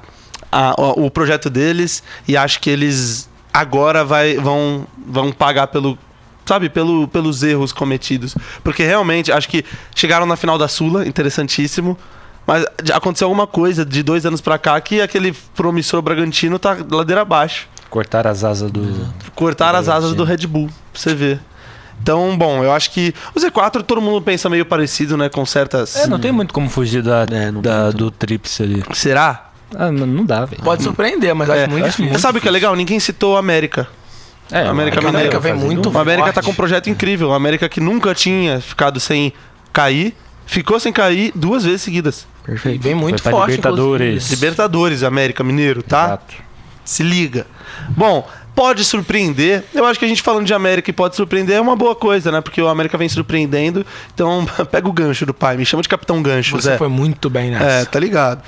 a- 0.52 0.76
o, 0.78 1.06
o 1.06 1.12
projeto 1.12 1.50
deles 1.50 2.04
e 2.28 2.38
acho 2.38 2.60
que 2.60 2.70
eles 2.70 3.28
agora 3.52 4.04
vai, 4.06 4.36
vão, 4.36 4.86
vão 5.08 5.32
pagar 5.32 5.68
pelo 5.68 5.98
sabe, 6.46 6.70
pelo, 6.70 7.08
pelos 7.08 7.44
erros 7.44 7.72
cometidos. 7.72 8.36
Porque 8.64 8.84
realmente, 8.84 9.32
acho 9.32 9.48
que 9.50 9.64
chegaram 9.96 10.26
na 10.26 10.36
final 10.36 10.58
da 10.58 10.68
Sula, 10.68 11.08
interessantíssimo. 11.08 11.98
Mas 12.46 12.66
aconteceu 12.94 13.28
alguma 13.28 13.48
coisa 13.48 13.86
de 13.86 14.04
dois 14.04 14.26
anos 14.26 14.42
pra 14.42 14.58
cá 14.58 14.80
que 14.82 15.00
aquele 15.02 15.32
promissor 15.56 16.02
Bragantino 16.02 16.60
tá 16.60 16.78
ladeira 16.92 17.22
abaixo. 17.22 17.68
Cortaram 17.90 18.30
as 18.32 18.44
asas 18.44 18.70
do. 18.72 19.08
Cortaram 19.36 19.80
as 19.80 19.88
asas 19.88 20.14
do 20.14 20.24
Red 20.24 20.46
Bull, 20.48 20.68
pra 20.68 21.02
você 21.02 21.14
ver. 21.16 21.40
Então, 22.02 22.36
bom, 22.38 22.62
eu 22.62 22.74
acho 22.74 22.92
que 22.92 23.14
o 23.34 23.40
Z4 23.40 23.82
todo 23.84 24.02
mundo 24.02 24.22
pensa 24.22 24.50
meio 24.50 24.66
parecido, 24.66 25.16
né? 25.16 25.30
Com 25.30 25.46
certas. 25.46 25.96
É, 25.96 26.08
não 26.08 26.20
tem 26.20 26.34
muito 26.34 26.54
como 26.54 26.70
fugir 26.70 27.02
da, 27.02 27.26
É, 27.32 27.50
não 27.50 27.62
da- 27.62 27.92
do 27.92 28.12
tríplice 28.12 28.62
ali. 28.64 28.84
Será? 28.94 29.52
Ah, 29.74 29.90
não 29.90 30.26
dá, 30.26 30.44
velho. 30.44 30.62
Pode 30.64 30.84
surpreender, 30.84 31.34
mas 31.34 31.50
acho 31.50 31.60
É, 31.62 31.68
muito 31.68 31.86
acho 31.86 31.98
difícil. 32.02 32.20
Sabe 32.20 32.40
o 32.40 32.42
que 32.42 32.48
é 32.48 32.52
legal? 32.52 32.76
Ninguém 32.76 33.00
citou 33.00 33.38
a 33.38 33.40
América. 33.40 33.88
É, 34.52 34.62
a 34.62 34.70
América 34.70 34.98
Mineiro. 34.98 35.18
América 35.18 35.40
vem 35.40 35.54
muito 35.54 35.90
O 35.90 35.98
América 35.98 36.28
tá 36.28 36.34
forte. 36.34 36.46
com 36.46 36.52
um 36.52 36.56
projeto 36.56 36.90
incrível. 36.90 37.34
A 37.34 37.36
América 37.36 37.68
que 37.68 37.80
nunca 37.80 38.14
tinha 38.14 38.60
ficado 38.62 39.00
sem 39.00 39.34
cair, 39.72 40.16
ficou 40.46 40.80
sem 40.80 40.92
cair 40.94 41.32
duas 41.34 41.64
vezes 41.66 41.82
seguidas. 41.82 42.28
E 42.44 42.46
Perfeito. 42.48 42.82
vem 42.82 42.94
muito 42.94 43.22
Foi 43.24 43.32
forte. 43.32 43.52
Libertadores. 43.52 44.08
inclusive. 44.10 44.36
Libertadores, 44.36 45.04
América 45.04 45.44
Mineiro, 45.44 45.82
tá? 45.82 46.06
Exato. 46.06 46.36
Se 46.84 47.02
liga. 47.02 47.48
Bom, 47.90 48.28
pode 48.54 48.84
surpreender. 48.84 49.64
Eu 49.74 49.86
acho 49.86 49.98
que 49.98 50.06
a 50.06 50.08
gente 50.08 50.22
falando 50.22 50.46
de 50.46 50.54
América 50.54 50.90
e 50.90 50.94
pode 50.94 51.16
surpreender 51.16 51.56
é 51.56 51.62
uma 51.62 51.76
boa 51.76 51.96
coisa, 51.96 52.32
né? 52.32 52.42
Porque 52.42 52.62
o 52.62 52.68
América 52.68 52.98
vem 52.98 53.08
surpreendendo. 53.08 53.86
Então, 54.14 54.46
pega 54.70 54.88
o 54.88 54.92
gancho 54.94 55.26
do 55.26 55.34
pai. 55.34 55.56
Me 55.56 55.66
chama 55.66 55.82
de 55.82 55.88
Capitão 55.90 56.22
Gancho, 56.22 56.58
Você 56.62 56.72
Zé. 56.72 56.78
foi 56.78 56.90
muito 56.90 57.30
bem 57.30 57.50
nessa. 57.52 57.66
É, 57.66 57.86
tá 57.86 58.00
ligado. 58.00 58.44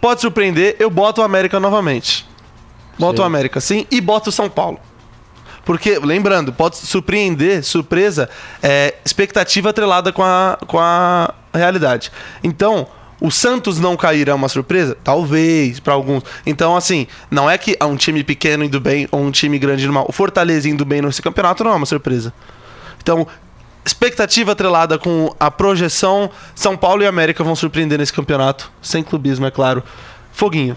Pode 0.00 0.20
surpreender, 0.22 0.76
eu 0.78 0.88
boto 0.90 1.20
o 1.20 1.24
América 1.24 1.60
novamente. 1.60 2.26
Boto 2.98 3.16
Sim. 3.16 3.22
o 3.22 3.24
América, 3.26 3.60
sim, 3.60 3.86
e 3.90 4.00
boto 4.00 4.28
o 4.30 4.32
São 4.32 4.48
Paulo. 4.48 4.78
Porque, 5.64 5.98
lembrando, 5.98 6.52
pode 6.52 6.76
surpreender, 6.76 7.64
surpresa, 7.64 8.28
é 8.62 8.94
expectativa 9.04 9.70
atrelada 9.70 10.12
com 10.12 10.22
a, 10.22 10.58
com 10.66 10.78
a 10.78 11.32
realidade. 11.54 12.12
Então, 12.42 12.86
o 13.20 13.30
Santos 13.30 13.80
não 13.80 13.96
cair 13.96 14.28
é 14.28 14.34
uma 14.34 14.48
surpresa? 14.48 14.96
Talvez, 15.02 15.80
pra 15.80 15.94
alguns. 15.94 16.22
Então, 16.44 16.76
assim, 16.76 17.06
não 17.30 17.48
é 17.48 17.56
que 17.56 17.76
é 17.80 17.84
um 17.84 17.96
time 17.96 18.22
pequeno 18.22 18.64
indo 18.64 18.80
bem 18.80 19.08
ou 19.10 19.20
um 19.20 19.30
time 19.30 19.58
grande 19.58 19.84
indo 19.84 19.92
mal. 19.92 20.04
O 20.08 20.12
Fortaleza 20.12 20.68
indo 20.68 20.84
bem 20.84 21.00
nesse 21.00 21.22
campeonato 21.22 21.64
não 21.64 21.72
é 21.72 21.74
uma 21.76 21.86
surpresa. 21.86 22.32
Então, 23.02 23.26
expectativa 23.84 24.52
atrelada 24.52 24.98
com 24.98 25.34
a 25.38 25.50
projeção, 25.50 26.30
São 26.54 26.76
Paulo 26.76 27.02
e 27.02 27.06
América 27.06 27.42
vão 27.42 27.56
surpreender 27.56 27.98
nesse 27.98 28.12
campeonato. 28.12 28.70
Sem 28.82 29.02
clubismo, 29.02 29.46
é 29.46 29.50
claro. 29.50 29.82
Foguinho. 30.32 30.76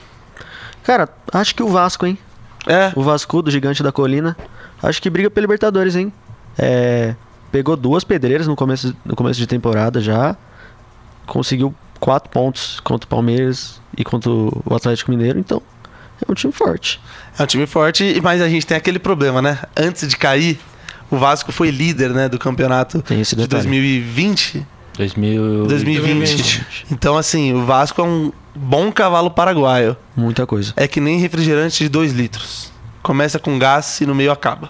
Cara, 0.84 1.10
acho 1.34 1.54
que 1.54 1.64
o 1.64 1.68
Vasco, 1.68 2.06
hein? 2.06 2.18
É, 2.66 2.92
O 2.96 3.02
Vasco 3.02 3.42
do 3.42 3.50
Gigante 3.50 3.82
da 3.82 3.92
Colina. 3.92 4.36
Acho 4.82 5.02
que 5.02 5.10
briga 5.10 5.30
pela 5.30 5.44
Libertadores, 5.44 5.96
hein? 5.96 6.12
É, 6.58 7.16
pegou 7.52 7.76
duas 7.76 8.04
pedreiras 8.04 8.48
no 8.48 8.56
começo, 8.56 8.96
no 9.06 9.16
começo 9.16 9.40
de 9.40 9.48
temporada 9.48 10.00
já. 10.02 10.36
Conseguiu 11.26 11.74
quatro 12.00 12.30
pontos 12.30 12.80
contra 12.80 13.06
o 13.06 13.10
Palmeiras 13.10 13.82
e 13.98 14.04
contra 14.04 14.30
o 14.30 14.64
Atlético 14.76 15.12
Mineiro. 15.12 15.40
Então, 15.40 15.62
é 16.26 16.32
um 16.32 16.36
time 16.36 16.54
forte. 16.54 17.00
é 17.38 17.44
um 17.44 17.46
time 17.46 17.66
forte, 17.66 18.20
mas 18.24 18.42
a 18.42 18.50
gente 18.50 18.66
tem 18.66 18.78
aquele 18.78 19.00
problema, 19.00 19.42
né? 19.42 19.60
Antes 19.76 20.08
de 20.08 20.16
cair, 20.16 20.60
o 21.10 21.18
Vasco 21.18 21.52
foi 21.52 21.70
líder, 21.70 22.10
né, 22.12 22.28
do 22.28 22.38
campeonato 22.38 23.02
Tem 23.02 23.22
esse 23.22 23.36
de 23.36 23.44
detalhe. 23.44 23.64
2020. 23.64 24.66
2000... 24.98 25.68
2020. 25.68 26.66
Então, 26.92 27.18
assim, 27.18 27.54
o 27.54 27.66
Vasco 27.66 28.02
é 28.02 28.04
um 28.04 28.32
bom 28.56 28.92
cavalo 28.92 29.30
paraguaio. 29.30 29.96
Muita 30.16 30.48
coisa. 30.48 30.74
É 30.76 30.88
que 30.88 31.00
nem 31.00 31.20
refrigerante 31.20 31.84
de 31.84 31.90
2 31.90 32.14
litros. 32.14 32.72
Começa 33.08 33.40
com 33.40 33.58
gás 33.58 34.02
e 34.02 34.06
no 34.06 34.14
meio 34.14 34.34
acaba. 34.34 34.70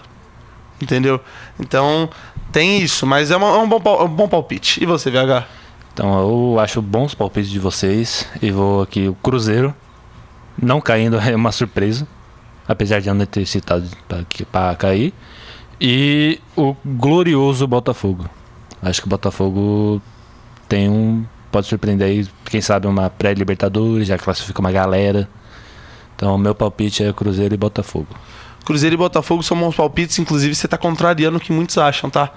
Entendeu? 0.80 1.20
Então, 1.58 2.08
tem 2.52 2.80
isso, 2.80 3.04
mas 3.04 3.32
é, 3.32 3.36
uma- 3.36 3.48
é 3.48 3.58
um, 3.58 3.68
bom, 3.68 3.80
é 3.84 4.04
um 4.04 4.08
bom 4.08 4.28
palpite. 4.28 4.80
E 4.80 4.86
você, 4.86 5.10
VH? 5.10 5.44
Então, 5.92 6.20
eu 6.20 6.60
acho 6.60 6.80
bons 6.80 7.16
palpites 7.16 7.50
de 7.50 7.58
vocês. 7.58 8.28
E 8.40 8.52
vou 8.52 8.80
aqui, 8.82 9.08
o 9.08 9.14
Cruzeiro. 9.16 9.74
Não 10.56 10.80
caindo 10.80 11.18
é 11.18 11.34
uma 11.34 11.50
surpresa. 11.50 12.06
Apesar 12.68 13.00
de 13.00 13.12
não 13.12 13.26
ter 13.26 13.44
citado 13.44 13.88
pra 14.52 14.76
cair. 14.76 15.12
E 15.80 16.38
o 16.56 16.76
glorioso 16.86 17.66
Botafogo. 17.66 18.30
Acho 18.80 19.00
que 19.00 19.08
o 19.08 19.10
Botafogo 19.10 20.00
tem 20.68 20.88
um. 20.88 21.26
Pode 21.50 21.66
surpreender 21.66 22.06
aí, 22.06 22.28
quem 22.44 22.60
sabe, 22.60 22.86
uma 22.86 23.10
pré-Libertadores, 23.10 24.06
já 24.06 24.16
classifica 24.16 24.60
uma 24.60 24.70
galera. 24.70 25.28
Então, 26.18 26.34
o 26.34 26.38
meu 26.38 26.52
palpite 26.52 27.04
é 27.04 27.12
Cruzeiro 27.12 27.54
e 27.54 27.56
Botafogo. 27.56 28.08
Cruzeiro 28.64 28.94
e 28.94 28.96
Botafogo 28.98 29.40
são 29.44 29.56
bons 29.56 29.76
palpites, 29.76 30.18
inclusive 30.18 30.52
você 30.52 30.66
tá 30.66 30.76
contrariando 30.76 31.36
o 31.38 31.40
que 31.40 31.52
muitos 31.52 31.78
acham, 31.78 32.10
tá? 32.10 32.28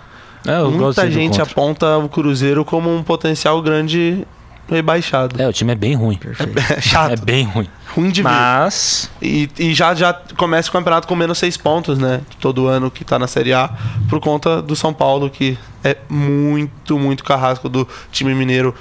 É, 0.46 0.62
Muita 0.64 1.10
gente 1.10 1.42
aponta 1.42 1.98
o 1.98 2.08
Cruzeiro 2.08 2.64
como 2.64 2.96
um 2.96 3.02
potencial 3.02 3.60
grande 3.60 4.24
rebaixado. 4.70 5.42
É, 5.42 5.48
o 5.48 5.52
time 5.52 5.72
é 5.72 5.76
bem 5.76 5.96
ruim. 5.96 6.16
Perfeito. 6.16 6.54
É 6.72 6.80
chato, 6.80 7.14
É 7.14 7.16
bem 7.16 7.44
ruim. 7.44 7.68
ruim 7.96 8.12
de 8.12 8.22
ver. 8.22 8.30
Mas. 8.30 9.10
E, 9.20 9.50
e 9.58 9.74
já, 9.74 9.96
já 9.96 10.14
começa 10.38 10.70
o 10.70 10.72
campeonato 10.72 11.08
com 11.08 11.16
menos 11.16 11.40
seis 11.40 11.58
pontos, 11.58 11.98
né? 11.98 12.22
Todo 12.40 12.68
ano 12.68 12.92
que 12.92 13.04
tá 13.04 13.18
na 13.18 13.26
Série 13.28 13.52
A, 13.52 13.68
por 14.08 14.20
conta 14.20 14.62
do 14.62 14.76
São 14.76 14.94
Paulo, 14.94 15.28
que 15.28 15.58
é 15.84 15.98
muito, 16.08 17.00
muito 17.00 17.24
carrasco 17.24 17.68
do 17.68 17.88
time 18.12 18.36
mineiro 18.36 18.76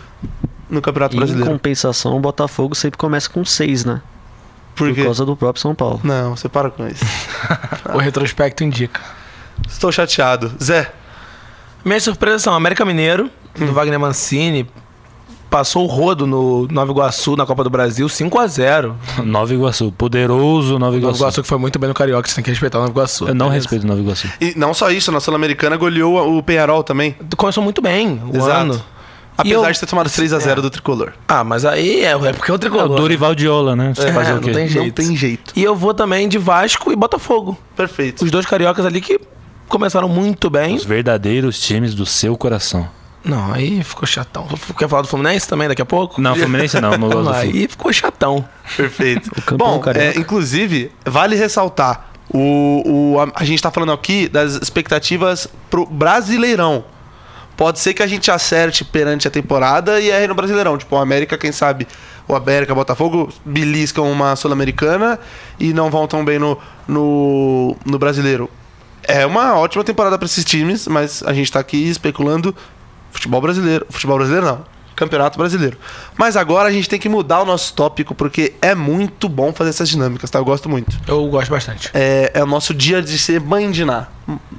no 0.69 0.83
Campeonato 0.83 1.15
E 1.15 1.17
em 1.17 1.21
Brasileiro. 1.21 1.51
compensação, 1.51 2.17
o 2.17 2.21
Botafogo 2.21 2.75
sempre 2.75 2.99
começa 2.99 3.31
com 3.31 3.43
seis, 3.47 3.83
né? 3.85 4.03
Por 4.89 4.95
Por 4.95 5.05
causa 5.05 5.25
do 5.27 5.37
próprio 5.37 5.61
São 5.63 5.75
Paulo. 5.75 6.01
Não, 6.03 6.37
você 6.37 6.49
para 6.49 6.71
com 6.71 6.87
isso. 6.87 7.05
O 7.95 7.99
retrospecto 7.99 8.63
indica. 8.65 9.01
Estou 9.69 9.91
chateado. 9.93 10.53
Zé, 10.63 10.91
Minhas 11.85 12.03
surpresas 12.03 12.43
são 12.43 12.55
América 12.55 12.85
Mineiro, 12.85 13.31
Hum. 13.61 13.67
do 13.67 13.73
Wagner 13.73 13.99
Mancini. 13.99 14.69
Passou 15.51 15.83
o 15.83 15.87
rodo 15.89 16.29
no 16.29 16.69
Nova 16.71 16.93
Iguaçu 16.93 17.35
na 17.35 17.45
Copa 17.45 17.65
do 17.65 17.71
Brasil, 17.71 18.07
5x0. 18.07 18.95
Nova 19.25 19.53
Iguaçu. 19.53 19.91
Poderoso 19.91 20.75
Nova 20.75 20.85
Nova 20.87 20.97
Iguaçu. 20.97 21.19
Iguaçu 21.19 21.43
que 21.43 21.49
foi 21.49 21.59
muito 21.59 21.77
bem 21.79 21.89
no 21.89 21.95
Carioca, 21.95 22.29
você 22.29 22.37
tem 22.37 22.45
que 22.45 22.51
respeitar 22.51 22.79
o 22.79 22.83
Nova 22.83 22.93
Iguaçu. 22.93 23.25
Eu 23.27 23.35
não 23.35 23.47
Beleza? 23.49 23.65
respeito 23.65 23.87
Nova 23.87 24.01
Iguaçu. 24.01 24.29
e 24.41 24.55
não 24.57 24.73
só 24.73 24.91
isso, 24.93 25.11
na 25.11 25.19
Sul-Americana 25.19 25.77
goleou 25.77 26.39
o 26.39 26.43
Penharol 26.43 26.85
também. 26.85 27.17
Começou 27.37 27.65
muito 27.65 27.83
bem 27.83 28.23
o 28.33 28.37
Exato. 28.37 28.51
ano. 28.61 28.83
Apesar 29.41 29.67
eu- 29.69 29.73
de 29.73 29.81
ter 29.81 29.87
tomado 29.87 30.09
3x0 30.11 30.59
É. 30.59 30.63
do 30.63 30.71
tricolor. 30.71 31.13
Ah, 31.29 31.43
mas 31.45 31.65
aí 31.65 32.01
é, 32.05 32.13
é 32.13 32.33
porque 32.33 32.51
é 32.51 32.53
o 32.53 32.55
É 32.55 32.57
o 32.57 32.59
tricolor. 32.59 32.97
Dorival 32.97 33.35
Diola, 33.35 33.75
né? 33.77 33.93
Você 33.95 34.09
É, 34.09 34.13
fazer 34.13 34.33
o 34.33 34.35
não 34.37 34.43
quê? 34.43 34.53
tem 34.53 34.65
Não 34.65 34.71
jeito. 34.71 34.95
tem 34.95 35.17
jeito. 35.17 35.53
E 35.57 35.63
eu 35.63 35.75
vou 35.77 35.93
também 35.95 36.29
de 36.29 36.39
Vasco 36.39 36.91
e 36.93 36.97
Botafogo. 36.97 37.57
Perfeito. 37.77 38.25
Os 38.25 38.31
dois 38.31 38.47
cariocas 38.47 38.85
ali 38.87 39.01
que 39.01 39.21
começaram 39.69 40.09
muito 40.09 40.49
bem. 40.51 40.75
Os 40.77 40.85
verdadeiros 40.85 41.61
times 41.61 41.95
do 41.95 42.05
seu 42.07 42.37
coração. 42.37 42.89
Não, 43.23 43.53
aí 43.53 43.85
ficou 43.85 44.07
chatão. 44.07 44.47
Quer 44.79 44.89
falar 44.89 45.03
do 45.03 45.09
Fluminense 45.09 45.47
também 45.47 45.69
daqui 45.69 45.83
a 45.83 45.87
pouco? 45.87 46.21
Não, 46.23 46.35
Fluminense 46.35 46.81
não, 46.81 46.97
no 46.97 47.29
aí 47.31 47.69
ficou 47.69 47.93
chatão. 47.93 48.43
Perfeito. 48.77 49.31
Bom, 49.59 49.81
é, 49.95 50.19
inclusive, 50.19 50.91
vale 51.05 51.37
ressaltar: 51.37 52.07
o, 52.33 52.83
o, 53.15 53.21
a, 53.21 53.31
a 53.35 53.45
gente 53.45 53.63
tá 53.63 53.71
falando 53.71 53.93
aqui 53.93 54.27
das 54.27 54.55
expectativas 54.55 55.47
pro 55.69 55.85
Brasileirão. 55.85 56.83
Pode 57.61 57.79
ser 57.79 57.93
que 57.93 58.03
a 58.03 58.07
gente 58.07 58.31
acerte 58.31 58.83
perante 58.87 59.29
a 59.29 59.31
temporada 59.31 60.01
e 60.01 60.09
erre 60.09 60.27
no 60.27 60.35
Brasileirão. 60.35 60.79
Tipo, 60.79 60.97
o 60.97 60.99
América, 60.99 61.37
quem 61.37 61.53
sabe, 61.53 61.87
o 62.27 62.35
América, 62.35 62.75
Botafogo 62.75 63.31
beliscam 63.45 64.11
uma 64.11 64.35
Sul-Americana 64.35 65.21
e 65.59 65.75
não 65.75 65.91
vão 65.91 66.09
tão 66.09 66.25
bem 66.25 66.39
no, 66.39 66.57
no, 66.89 67.77
no 67.85 67.99
Brasileiro. 67.99 68.49
É 69.03 69.27
uma 69.27 69.59
ótima 69.59 69.85
temporada 69.85 70.17
para 70.17 70.25
esses 70.25 70.43
times, 70.43 70.89
mas 70.89 71.23
a 71.23 71.35
gente 71.35 71.53
tá 71.53 71.61
aqui 71.61 71.87
especulando 71.87 72.57
futebol 73.11 73.43
brasileiro. 73.43 73.85
Futebol 73.91 74.17
brasileiro 74.17 74.47
não. 74.47 74.65
Campeonato 75.01 75.39
brasileiro. 75.39 75.79
Mas 76.19 76.37
agora 76.37 76.69
a 76.69 76.73
gente 76.73 76.87
tem 76.87 77.01
que 77.01 77.09
mudar 77.09 77.41
o 77.41 77.47
nosso 77.47 77.73
tópico, 77.73 78.15
porque 78.15 78.53
é 78.61 78.75
muito 78.75 79.31
bom 79.31 79.51
fazer 79.51 79.71
essas 79.71 79.89
dinâmicas, 79.89 80.29
tá? 80.29 80.39
Eu 80.39 80.45
gosto 80.45 80.69
muito. 80.69 80.95
Eu 81.09 81.27
gosto 81.29 81.51
bastante. 81.51 81.91
É, 81.95 82.33
é 82.35 82.45
o 82.45 82.47
nosso 82.47 82.75
dia 82.75 83.01
de 83.01 83.19
ser 83.19 83.41
bandiná. 83.41 84.09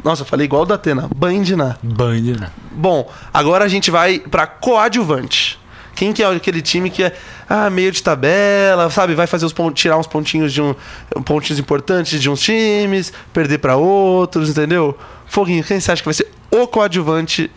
Nossa, 0.03 0.23
eu 0.23 0.25
falei 0.25 0.45
igual 0.45 0.63
o 0.63 0.65
da 0.65 0.75
Atena. 0.75 1.07
Bandiná. 1.15 1.77
Band, 1.83 2.39
né? 2.39 2.49
Bom, 2.71 3.07
agora 3.31 3.63
a 3.65 3.67
gente 3.67 3.91
vai 3.91 4.17
pra 4.17 4.47
coadjuvante. 4.47 5.59
Quem 5.93 6.11
que 6.11 6.23
é 6.23 6.25
aquele 6.25 6.63
time 6.63 6.89
que 6.89 7.03
é 7.03 7.15
ah, 7.47 7.69
meio 7.69 7.91
de 7.91 8.01
tabela, 8.01 8.89
sabe? 8.89 9.13
Vai 9.13 9.27
fazer 9.27 9.45
os 9.45 9.53
tirar 9.75 9.99
uns 9.99 10.07
pontinhos 10.07 10.51
de 10.51 10.59
um 10.59 10.73
pontinhos 11.23 11.59
importantes 11.59 12.19
de 12.19 12.29
uns 12.29 12.41
times, 12.41 13.13
perder 13.31 13.59
pra 13.59 13.75
outros, 13.75 14.49
entendeu? 14.49 14.97
Foguinho, 15.27 15.63
quem 15.63 15.79
você 15.79 15.91
acha 15.91 16.01
que 16.01 16.07
vai 16.07 16.15
ser 16.15 16.27
o 16.49 16.65
coadjuvante 16.65 17.51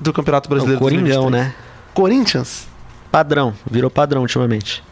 do 0.00 0.12
Campeonato 0.12 0.48
É 0.48 0.50
Brasileiro 0.50 0.80
o 0.80 0.82
Coringão, 0.82 1.30
2023? 1.30 1.30
né? 1.30 1.63
Corinthians? 1.94 2.66
Padrão. 3.10 3.54
Virou 3.70 3.90
padrão 3.90 4.22
ultimamente. 4.22 4.82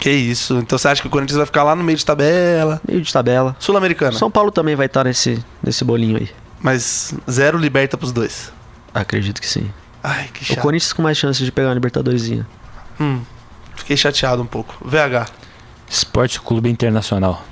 Que 0.00 0.10
isso? 0.10 0.58
Então 0.58 0.76
você 0.78 0.88
acha 0.88 1.00
que 1.00 1.08
o 1.08 1.10
Corinthians 1.10 1.36
vai 1.36 1.46
ficar 1.46 1.62
lá 1.62 1.74
no 1.76 1.82
meio 1.84 1.96
de 1.96 2.04
tabela? 2.04 2.80
Meio 2.86 3.00
de 3.00 3.12
tabela. 3.12 3.56
Sul-Americana. 3.58 4.12
São 4.18 4.30
Paulo 4.30 4.50
também 4.50 4.74
vai 4.76 4.86
estar 4.86 5.04
nesse, 5.04 5.42
nesse 5.62 5.84
bolinho 5.84 6.16
aí. 6.18 6.28
Mas 6.60 7.14
zero 7.30 7.56
liberta 7.58 7.96
pros 7.96 8.12
dois. 8.12 8.52
Acredito 8.92 9.40
que 9.40 9.46
sim. 9.48 9.70
Ai, 10.02 10.28
que 10.32 10.42
O 10.42 10.46
chato. 10.46 10.60
Corinthians 10.60 10.92
com 10.92 11.02
mais 11.02 11.16
chances 11.16 11.44
de 11.44 11.50
pegar 11.52 11.68
uma 11.68 11.74
Libertadorzinha. 11.74 12.46
Hum, 13.00 13.20
fiquei 13.74 13.96
chateado 13.96 14.42
um 14.42 14.46
pouco. 14.46 14.74
VH. 14.84 15.26
Esporte 15.88 16.40
Clube 16.40 16.68
Internacional. 16.70 17.42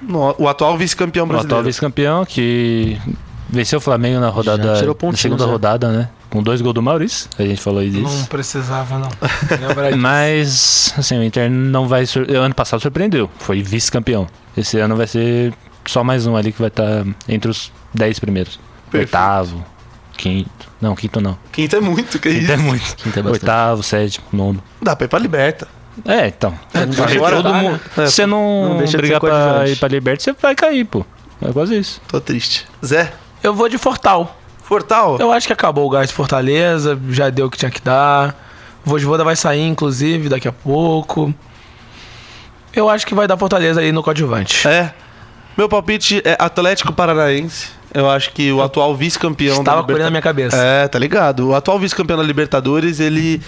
No- 0.00 0.34
o 0.38 0.48
atual 0.48 0.76
vice-campeão 0.78 1.24
O 1.24 1.26
atual 1.26 1.40
brasileiro. 1.42 1.66
vice-campeão 1.66 2.24
que 2.24 3.00
venceu 3.48 3.78
o 3.78 3.80
Flamengo 3.80 4.20
na 4.20 4.28
rodada. 4.28 4.74
tirou 4.74 4.88
na 4.88 4.94
pontinhos, 4.94 5.20
segunda 5.20 5.46
né? 5.46 5.52
rodada, 5.52 5.88
né? 5.90 6.08
Com 6.30 6.42
dois 6.42 6.60
gols 6.60 6.74
do 6.74 6.82
Maurício. 6.82 7.28
A 7.38 7.42
gente 7.42 7.60
falou 7.60 7.80
aí 7.80 7.90
Não 7.90 8.02
disso. 8.04 8.26
precisava, 8.28 8.98
não. 8.98 9.08
Disso. 9.88 9.96
Mas, 9.98 10.94
assim, 10.98 11.18
o 11.18 11.22
Inter 11.24 11.50
não 11.50 11.88
vai. 11.88 12.04
sur- 12.06 12.28
Ano 12.30 12.54
passado 12.54 12.80
surpreendeu. 12.80 13.30
Foi 13.38 13.62
vice-campeão. 13.62 14.26
Esse 14.56 14.78
ano 14.78 14.94
vai 14.96 15.06
ser 15.06 15.54
só 15.86 16.04
mais 16.04 16.26
um 16.26 16.36
ali 16.36 16.52
que 16.52 16.58
vai 16.58 16.68
estar 16.68 17.04
entre 17.28 17.50
os 17.50 17.72
10 17.94 18.18
primeiros. 18.18 18.60
Perfeito. 18.90 19.08
Oitavo, 19.14 19.64
quinto. 20.16 20.50
Não, 20.80 20.94
quinto 20.94 21.20
não. 21.20 21.38
Quinto 21.50 21.76
é 21.76 21.80
muito, 21.80 22.18
que 22.18 22.28
Quinto 22.30 22.42
isso? 22.42 22.52
é 22.52 22.56
muito. 22.56 22.96
Quinta 22.96 23.20
é 23.20 23.22
bastante. 23.22 23.42
Oitavo, 23.42 23.82
sétimo, 23.82 24.26
nono. 24.32 24.62
Dá 24.82 24.94
pra 24.94 25.06
ir 25.06 25.08
pra 25.08 25.18
liberta. 25.18 25.66
É, 26.04 26.28
então. 26.28 26.54
Porque 26.94 27.16
agora 27.16 27.36
todo 27.36 27.50
tá, 27.50 27.58
mundo. 27.58 27.72
né? 27.96 28.06
Se 28.06 28.12
você 28.12 28.26
não, 28.26 28.68
Não 28.70 28.76
deixa 28.78 28.92
de 28.92 28.96
brigar 28.98 29.20
ser 29.20 29.26
pra 29.26 29.68
ir 29.68 29.76
pra 29.76 29.88
Liberty, 29.88 30.22
você 30.22 30.32
vai 30.40 30.54
cair, 30.54 30.84
pô. 30.84 31.04
É 31.42 31.50
quase 31.52 31.76
isso. 31.78 32.00
Tô 32.06 32.20
triste. 32.20 32.66
Zé. 32.84 33.12
Eu 33.42 33.54
vou 33.54 33.68
de 33.68 33.78
Fortal. 33.78 34.36
Fortal. 34.62 35.16
Eu 35.18 35.32
acho 35.32 35.46
que 35.46 35.52
acabou 35.52 35.86
o 35.86 35.90
gás 35.90 36.08
de 36.08 36.14
Fortaleza, 36.14 36.98
já 37.08 37.30
deu 37.30 37.46
o 37.46 37.50
que 37.50 37.56
tinha 37.56 37.70
que 37.70 37.80
dar. 37.80 38.36
O 38.84 38.90
Vojvoda 38.90 39.24
vai 39.24 39.36
sair, 39.36 39.66
inclusive, 39.66 40.28
daqui 40.28 40.46
a 40.46 40.52
pouco. 40.52 41.32
Eu 42.72 42.88
acho 42.88 43.06
que 43.06 43.14
vai 43.14 43.26
dar 43.26 43.36
Fortaleza 43.36 43.80
aí 43.80 43.92
no 43.92 44.02
coadjuvante. 44.02 44.68
É. 44.68 44.92
Meu 45.56 45.68
palpite 45.68 46.22
é 46.24 46.36
Atlético 46.38 46.92
Paranaense. 46.92 47.68
Eu 47.92 48.08
acho 48.08 48.32
que 48.32 48.52
o 48.52 48.62
atual 48.62 48.94
vice-campeão 48.94 49.58
Estava 49.58 49.80
da 49.80 49.86
correndo 49.86 50.04
na 50.04 50.10
minha 50.10 50.22
cabeça. 50.22 50.56
É, 50.56 50.86
tá 50.86 50.98
ligado. 50.98 51.48
O 51.48 51.54
atual 51.54 51.78
vice-campeão 51.78 52.18
da 52.18 52.22
Libertadores, 52.22 53.00
ele. 53.00 53.40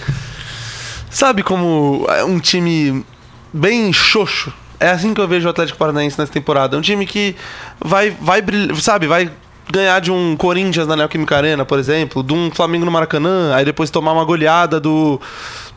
Sabe 1.10 1.42
como 1.42 2.06
é 2.08 2.24
um 2.24 2.38
time 2.38 3.04
bem 3.52 3.92
xoxo? 3.92 4.52
É 4.78 4.88
assim 4.88 5.12
que 5.12 5.20
eu 5.20 5.28
vejo 5.28 5.46
o 5.46 5.50
Atlético 5.50 5.78
Paranaense 5.78 6.18
nessa 6.18 6.32
temporada. 6.32 6.74
É 6.74 6.78
um 6.78 6.82
time 6.82 7.04
que 7.04 7.36
vai, 7.78 8.10
vai 8.10 8.40
brilhar, 8.40 8.74
sabe, 8.76 9.06
vai 9.06 9.30
ganhar 9.70 10.00
de 10.00 10.10
um 10.10 10.36
Corinthians 10.36 10.86
na 10.86 10.96
Neoquímica 10.96 11.36
Arena, 11.36 11.64
por 11.64 11.78
exemplo, 11.78 12.22
de 12.22 12.32
um 12.32 12.50
Flamengo 12.50 12.84
no 12.84 12.90
Maracanã, 12.90 13.54
aí 13.54 13.64
depois 13.64 13.90
tomar 13.90 14.12
uma 14.12 14.24
goleada 14.24 14.80
do 14.80 15.20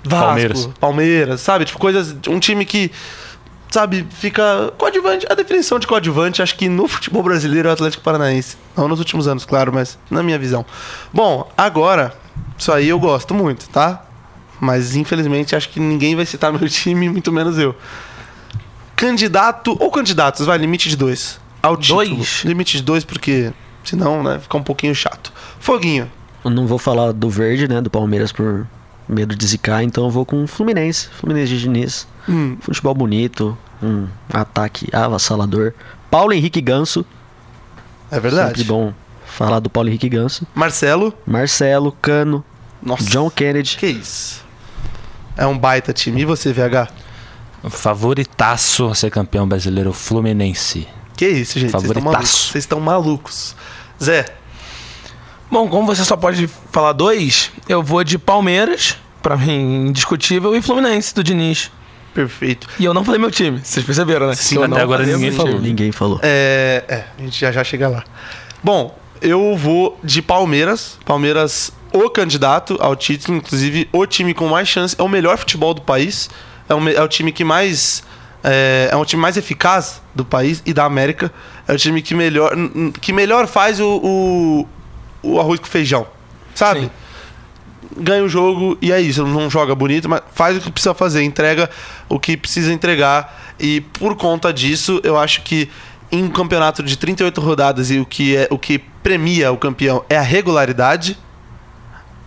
Vasco, 0.04 0.26
Palmeiras. 0.26 0.70
Palmeiras, 0.80 1.42
sabe? 1.42 1.66
Tipo, 1.66 1.80
coisas. 1.80 2.16
Um 2.28 2.40
time 2.40 2.66
que 2.66 2.92
sabe, 3.74 4.06
fica 4.12 4.72
coadjuvante. 4.78 5.26
A 5.30 5.34
definição 5.34 5.80
de 5.80 5.88
coadjuvante, 5.88 6.42
acho 6.42 6.56
que 6.56 6.70
no 6.70 6.88
futebol 6.88 7.24
brasileiro 7.24 7.68
é 7.68 7.72
o 7.72 7.74
Atlético 7.74 8.04
Paranaense. 8.04 8.56
Não 8.78 8.88
nos 8.88 9.00
últimos 9.00 9.28
anos, 9.28 9.46
claro, 9.46 9.74
mas 9.74 9.98
na 10.12 10.22
minha 10.22 10.38
visão. 10.38 10.66
Bom, 11.12 11.50
agora, 11.58 12.16
isso 12.58 12.72
aí 12.72 12.90
eu 12.90 13.00
gosto 13.00 13.34
muito, 13.34 13.68
tá? 13.70 14.06
Mas 14.60 14.96
infelizmente 14.96 15.56
acho 15.56 15.70
que 15.70 15.80
ninguém 15.80 16.16
vai 16.16 16.26
citar 16.26 16.54
meu 16.54 16.70
time, 16.70 17.10
muito 17.10 17.32
menos 17.32 17.58
eu. 17.58 17.76
Candidato 18.96 19.76
ou 19.80 19.90
candidatos, 19.90 20.46
vai, 20.46 20.58
limite 20.58 20.88
de 20.88 20.96
dois. 20.96 21.40
Ao 21.62 21.76
título. 21.76 22.16
Dois? 22.16 22.44
Limite 22.44 22.78
de 22.78 22.84
dois, 22.84 23.04
porque 23.04 23.52
senão, 23.84 24.24
né, 24.24 24.40
fica 24.40 24.58
um 24.58 24.64
pouquinho 24.64 24.94
chato. 24.96 25.32
Foguinho. 25.60 26.10
Eu 26.44 26.52
não 26.52 26.68
vou 26.68 26.78
falar 26.78 27.12
do 27.14 27.30
verde, 27.30 27.68
né? 27.68 27.80
Do 27.82 27.90
Palmeiras 27.90 28.32
por 28.32 28.68
medo 29.08 29.36
de 29.36 29.46
zicar, 29.46 29.84
então 29.84 30.06
eu 30.06 30.10
vou 30.10 30.26
com 30.26 30.44
o 30.44 30.48
Fluminense. 30.48 31.08
Fluminense 31.10 31.50
de 31.54 31.60
Diniz. 31.62 32.08
Hum, 32.28 32.58
Futebol 32.62 32.94
bonito, 32.94 33.58
um 33.82 34.08
ataque 34.34 34.88
avassalador. 34.94 35.74
Paulo 36.12 36.34
Henrique 36.34 36.60
Ganso. 36.62 37.06
é 38.12 38.20
verdade. 38.20 38.60
Sempre 38.60 38.64
bom 38.66 38.94
falar 39.26 39.60
do 39.60 39.70
Paulo 39.70 39.90
Henrique 39.90 40.10
Ganso. 40.10 40.46
Marcelo. 40.54 41.14
Marcelo, 41.26 41.92
Cano, 42.02 42.44
Nossa. 42.82 43.04
John 43.10 43.30
Kennedy. 43.30 43.78
Que 43.78 43.88
isso? 43.88 44.44
É 45.38 45.48
um 45.48 45.58
baita 45.58 45.92
time. 45.94 46.22
E 46.22 46.26
você, 46.26 46.52
VH? 46.54 46.90
Favoritaço 47.70 48.88
a 48.88 48.96
ser 48.96 49.10
campeão 49.10 49.48
brasileiro, 49.48 49.90
o 49.90 49.94
Fluminense. 49.94 50.88
Que 51.16 51.28
isso, 51.28 51.58
gente? 51.60 51.72
Vocês 51.72 51.84
estão 51.84 52.02
Favoritaço. 52.02 52.06
malucos. 52.14 52.50
Vocês 52.52 52.64
estão 52.64 52.80
malucos. 52.80 53.56
Zé, 54.04 54.26
Bom, 55.52 55.68
como 55.68 55.86
você 55.86 56.04
só 56.04 56.18
pode 56.18 56.48
falar 56.72 56.94
dois, 56.94 57.52
eu 57.70 57.84
vou 57.84 58.04
de 58.04 58.18
Palmeiras, 58.18 58.98
pra 59.22 59.38
mim 59.38 59.88
indiscutível, 59.88 60.56
e 60.56 60.62
Fluminense, 60.64 61.14
do 61.14 61.24
Diniz. 61.24 61.70
perfeito. 62.14 62.68
E 62.80 62.86
eu 62.86 62.94
não 62.94 63.04
falei 63.04 63.20
meu 63.20 63.30
time, 63.30 63.60
vocês 63.64 63.86
perceberam, 63.86 64.26
né? 64.28 64.34
Sim, 64.36 64.56
Eu 64.56 64.64
até 64.64 64.82
agora 64.82 65.06
ninguém 65.06 65.32
falou. 65.32 65.54
time. 65.54 65.68
Ninguém 65.68 65.92
falou. 65.92 66.20
É, 66.24 66.84
é, 66.88 67.06
a 67.20 67.22
gente 67.22 67.40
já 67.40 67.52
já 67.52 67.64
chega 67.64 67.88
lá. 67.88 68.04
Bom, 68.64 68.98
eu 69.22 69.56
vou 69.56 70.00
de 70.04 70.22
Palmeiras. 70.24 70.98
Palmeiras, 71.06 71.72
o 71.92 72.10
candidato 72.10 72.76
ao 72.80 72.96
título, 72.96 73.38
inclusive 73.38 73.88
o 73.94 74.06
time 74.08 74.34
com 74.34 74.48
mais 74.48 74.68
chance. 74.68 74.96
É 74.98 75.04
o 75.04 75.08
melhor 75.10 75.38
futebol 75.38 75.74
do 75.76 75.82
país. 75.82 76.30
É 76.68 76.74
o, 76.74 76.90
é 76.90 77.02
o 77.04 77.08
time 77.08 77.32
que 77.32 77.44
mais. 77.44 78.02
É, 78.44 78.90
é 78.92 78.96
o 78.96 79.06
time 79.06 79.22
mais 79.22 79.38
eficaz 79.38 80.02
do 80.14 80.26
país 80.26 80.62
e 80.66 80.74
da 80.74 80.84
América. 80.84 81.32
É 81.68 81.74
o 81.74 81.78
time 81.78 82.02
que 82.02 82.14
melhor, 82.14 82.54
que 83.00 83.14
melhor 83.14 83.48
faz 83.48 83.80
o, 83.80 84.02
o, 84.04 84.68
o 85.22 85.40
arroz 85.40 85.60
com 85.60 85.68
feijão. 85.68 86.06
Sabe? 86.54 86.82
Sim. 86.82 86.90
ganha 87.98 88.24
o 88.24 88.30
jogo 88.30 88.78
e 88.82 88.92
é 88.92 89.00
isso. 89.00 89.26
Não 89.26 89.50
joga 89.50 89.74
bonito, 89.74 90.10
mas 90.10 90.22
faz 90.34 90.58
o 90.58 90.62
que 90.62 90.72
precisa 90.72 90.94
fazer, 90.94 91.24
entrega 91.24 91.70
o 92.10 92.20
que 92.20 92.36
precisa 92.36 92.72
entregar. 92.74 93.54
E 93.60 93.82
por 93.82 94.16
conta 94.16 94.52
disso, 94.52 95.00
eu 95.04 95.18
acho 95.18 95.42
que 95.44 95.70
em 96.12 96.24
um 96.24 96.30
campeonato 96.30 96.84
de 96.84 96.96
38 96.96 97.42
rodadas 97.42 97.90
e 97.90 98.00
o 98.00 98.06
que, 98.06 98.36
é, 98.36 98.48
o 98.52 98.58
que 98.58 98.78
premia 98.78 99.52
o 99.52 99.58
campeão 99.58 100.06
é 100.08 100.16
a 100.16 100.22
regularidade, 100.22 101.18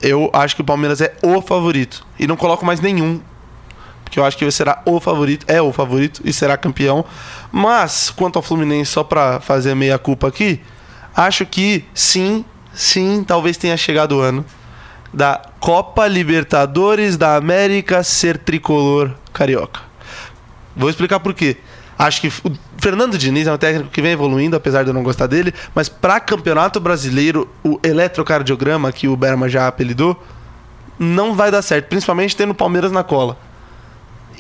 eu 0.03 0.29
acho 0.33 0.57
que 0.57 0.61
o 0.61 0.65
Palmeiras 0.65 1.01
é 1.01 1.15
o 1.23 1.41
favorito. 1.41 2.05
E 2.19 2.27
não 2.27 2.37
coloco 2.37 2.67
mais 2.67 2.81
nenhum. 2.81 3.21
Porque 4.07 4.21
eu 4.21 4.25
acho 4.25 4.39
que 4.39 4.49
será 4.53 4.81
o 4.87 5.01
favorito, 5.01 5.45
é 5.49 5.61
o 5.61 5.73
favorito 5.73 6.23
e 6.25 6.33
será 6.33 6.57
campeão. 6.57 7.05
Mas, 7.51 8.09
quanto 8.09 8.37
ao 8.37 8.43
Fluminense, 8.43 8.93
só 8.93 9.03
pra 9.03 9.41
fazer 9.41 9.75
meia 9.75 9.99
culpa 9.99 10.29
aqui, 10.29 10.61
acho 11.15 11.45
que 11.45 11.85
sim, 11.93 12.45
sim, 12.73 13.25
talvez 13.27 13.57
tenha 13.57 13.77
chegado 13.77 14.13
o 14.13 14.21
ano 14.21 14.45
da 15.13 15.43
Copa 15.59 16.07
Libertadores 16.07 17.17
da 17.17 17.35
América 17.35 18.05
ser 18.05 18.39
tricolor 18.39 19.13
carioca. 19.33 19.81
Vou 20.77 20.89
explicar 20.89 21.19
por 21.19 21.35
quê. 21.35 21.57
Acho 21.99 22.21
que 22.21 22.29
o 22.29 22.57
Fernando 22.79 23.19
Diniz 23.19 23.49
é 23.49 23.53
um 23.53 23.57
técnico 23.57 23.91
que 23.91 24.03
vem 24.03 24.13
evoluindo, 24.13 24.55
apesar 24.55 24.83
de 24.83 24.91
eu 24.91 24.95
não 24.95 25.03
gostar 25.03 25.27
dele, 25.27 25.53
mas 25.75 25.89
para 25.89 26.21
campeonato 26.21 26.79
brasileiro, 26.79 27.49
o 27.65 27.81
eletrocardiograma 27.83 28.93
que 28.93 29.09
o 29.09 29.17
Berma 29.17 29.49
já 29.49 29.67
apelidou, 29.67 30.23
não 30.99 31.35
vai 31.35 31.51
dar 31.51 31.63
certo, 31.63 31.89
principalmente 31.89 32.37
tendo 32.37 32.51
o 32.51 32.55
Palmeiras 32.55 32.93
na 32.93 33.03
cola. 33.03 33.39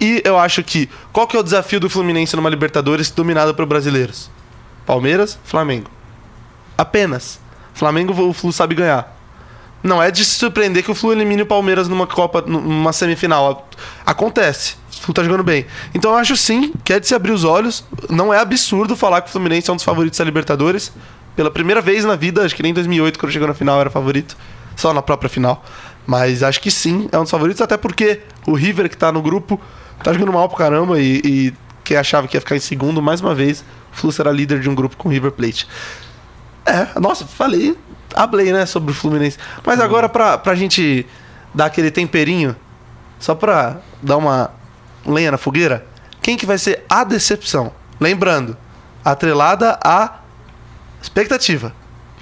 E 0.00 0.22
eu 0.24 0.38
acho 0.38 0.62
que 0.62 0.88
qual 1.12 1.26
que 1.26 1.36
é 1.36 1.40
o 1.40 1.42
desafio 1.42 1.80
do 1.80 1.88
Fluminense 1.88 2.36
numa 2.36 2.50
Libertadores 2.50 3.10
dominada 3.10 3.54
por 3.54 3.64
brasileiros? 3.66 4.30
Palmeiras, 4.84 5.38
Flamengo. 5.44 5.90
Apenas. 6.76 7.40
Flamengo 7.74 8.12
o 8.22 8.32
Flu 8.32 8.52
sabe 8.52 8.74
ganhar. 8.74 9.14
Não 9.82 10.02
é 10.02 10.10
de 10.10 10.24
se 10.24 10.34
surpreender 10.34 10.82
que 10.82 10.90
o 10.90 10.94
Flu 10.94 11.12
elimine 11.12 11.42
o 11.42 11.46
Palmeiras 11.46 11.88
numa 11.88 12.06
Copa, 12.06 12.42
numa 12.46 12.92
semifinal. 12.92 13.68
Acontece. 14.04 14.76
O 14.92 15.02
Flu 15.02 15.14
tá 15.14 15.22
jogando 15.22 15.44
bem. 15.44 15.66
Então 15.94 16.12
eu 16.12 16.16
acho 16.16 16.36
sim 16.36 16.72
que 16.84 16.92
é 16.92 17.00
de 17.00 17.06
se 17.06 17.14
abrir 17.14 17.32
os 17.32 17.44
olhos. 17.44 17.84
Não 18.10 18.32
é 18.32 18.38
absurdo 18.38 18.96
falar 18.96 19.20
que 19.20 19.28
o 19.28 19.32
Fluminense 19.32 19.70
é 19.70 19.72
um 19.72 19.76
dos 19.76 19.84
favoritos 19.84 20.18
da 20.18 20.24
Libertadores. 20.24 20.92
Pela 21.34 21.50
primeira 21.50 21.80
vez 21.80 22.04
na 22.04 22.16
vida, 22.16 22.44
acho 22.44 22.54
que 22.54 22.62
nem 22.62 22.70
em 22.70 22.74
2008, 22.74 23.18
quando 23.18 23.32
chegou 23.32 23.46
na 23.46 23.54
final, 23.54 23.80
era 23.80 23.90
favorito. 23.90 24.36
Só 24.74 24.92
na 24.92 25.02
própria 25.02 25.28
final. 25.28 25.64
Mas 26.06 26.42
acho 26.42 26.60
que 26.60 26.70
sim, 26.70 27.08
é 27.10 27.18
um 27.18 27.22
dos 27.22 27.30
favoritos, 27.30 27.60
até 27.60 27.76
porque 27.76 28.20
o 28.46 28.54
River, 28.54 28.88
que 28.88 28.96
tá 28.96 29.10
no 29.10 29.20
grupo, 29.20 29.60
tá 30.02 30.12
jogando 30.12 30.32
mal 30.32 30.48
pro 30.48 30.58
caramba 30.58 31.00
e, 31.00 31.20
e 31.24 31.54
quem 31.84 31.96
achava 31.96 32.26
que 32.26 32.36
ia 32.36 32.40
ficar 32.40 32.56
em 32.56 32.60
segundo, 32.60 33.00
mais 33.00 33.20
uma 33.20 33.34
vez, 33.34 33.64
o 33.92 33.96
Flu 33.96 34.12
será 34.12 34.30
líder 34.32 34.60
de 34.60 34.68
um 34.68 34.74
grupo 34.74 34.96
com 34.96 35.08
o 35.08 35.12
River 35.12 35.32
Plate. 35.32 35.66
É, 36.64 36.98
nossa, 36.98 37.24
falei, 37.24 37.76
hablei, 38.14 38.52
né, 38.52 38.66
sobre 38.66 38.90
o 38.90 38.94
Fluminense. 38.94 39.38
Mas 39.64 39.80
agora, 39.80 40.08
pra, 40.08 40.36
pra 40.36 40.54
gente 40.54 41.06
dar 41.54 41.66
aquele 41.66 41.90
temperinho, 41.90 42.56
só 43.20 43.34
pra 43.34 43.78
dar 44.02 44.16
uma 44.16 44.50
lenha 45.06 45.30
na 45.30 45.38
fogueira, 45.38 45.86
quem 46.20 46.36
que 46.36 46.44
vai 46.44 46.58
ser 46.58 46.84
a 46.88 47.04
decepção? 47.04 47.72
Lembrando, 48.00 48.56
atrelada 49.04 49.78
à 49.82 50.20
expectativa. 51.00 51.72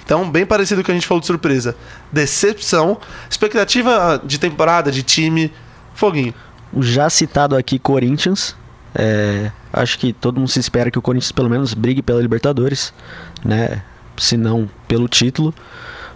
Então, 0.05 0.29
bem 0.29 0.45
parecido 0.45 0.81
com 0.81 0.83
o 0.83 0.85
que 0.85 0.91
a 0.91 0.93
gente 0.93 1.07
falou 1.07 1.19
de 1.19 1.25
surpresa. 1.25 1.75
Decepção, 2.11 2.99
expectativa 3.27 4.21
de 4.23 4.37
temporada, 4.37 4.91
de 4.91 5.01
time, 5.01 5.51
foguinho. 5.95 6.33
O 6.75 6.83
já 6.83 7.09
citado 7.09 7.55
aqui 7.55 7.79
Corinthians. 7.79 8.55
É, 8.93 9.51
acho 9.73 9.97
que 9.99 10.13
todo 10.13 10.37
mundo 10.39 10.49
se 10.49 10.59
espera 10.59 10.89
que 10.91 10.97
o 10.99 11.01
Corinthians 11.01 11.31
pelo 11.31 11.49
menos 11.49 11.73
brigue 11.73 12.01
pela 12.01 12.21
Libertadores, 12.21 12.93
né? 13.43 13.81
Se 14.17 14.37
não 14.37 14.69
pelo 14.87 15.07
título. 15.07 15.53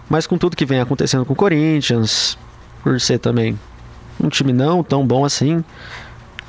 Mas 0.10 0.26
com 0.26 0.38
tudo 0.38 0.56
que 0.56 0.66
vem 0.66 0.80
acontecendo 0.80 1.26
com 1.26 1.34
o 1.34 1.36
Corinthians, 1.36 2.38
por 2.84 3.00
ser 3.00 3.20
também 3.20 3.60
um 4.22 4.30
time 4.30 4.52
não 4.54 4.84
tão 4.84 5.06
bom 5.06 5.24
assim, 5.26 5.64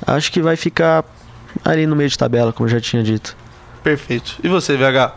acho 0.05 0.31
que 0.31 0.41
vai 0.41 0.55
ficar 0.55 1.03
ali 1.63 1.85
no 1.85 1.95
meio 1.95 2.09
de 2.09 2.17
tabela, 2.17 2.51
como 2.51 2.67
eu 2.67 2.71
já 2.71 2.81
tinha 2.81 3.03
dito. 3.03 3.35
Perfeito. 3.83 4.37
E 4.43 4.47
você, 4.47 4.75
VH? 4.77 5.15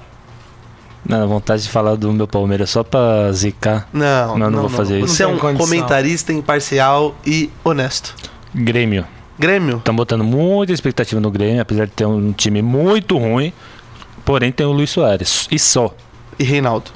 Não, 1.06 1.28
vontade 1.28 1.62
de 1.62 1.68
falar 1.68 1.96
do 1.96 2.12
meu 2.12 2.26
Palmeiras 2.26 2.70
só 2.70 2.82
pra 2.82 3.30
zicar. 3.32 3.86
Não, 3.92 4.38
Não, 4.38 4.50
não 4.50 4.60
vou 4.62 4.70
fazer 4.70 4.98
isso. 5.00 5.08
Você 5.14 5.22
é 5.22 5.26
Não 5.26 5.34
um 5.34 5.38
condição. 5.38 5.66
comentarista 5.66 6.32
imparcial 6.32 7.14
e 7.26 7.50
honesto. 7.62 8.14
Grêmio. 8.54 9.06
Grêmio? 9.38 9.78
Estão 9.78 9.94
botando 9.94 10.22
muita 10.22 10.72
expectativa 10.72 11.20
no 11.20 11.30
Grêmio, 11.30 11.60
apesar 11.60 11.86
de 11.86 11.92
ter 11.92 12.06
um 12.06 12.32
time 12.32 12.62
muito 12.62 13.18
ruim. 13.18 13.52
Porém, 14.24 14.52
tem 14.52 14.64
o 14.64 14.72
Luiz 14.72 14.90
Soares. 14.90 15.48
E 15.50 15.58
só. 15.58 15.94
E 16.38 16.44
Reinaldo. 16.44 16.90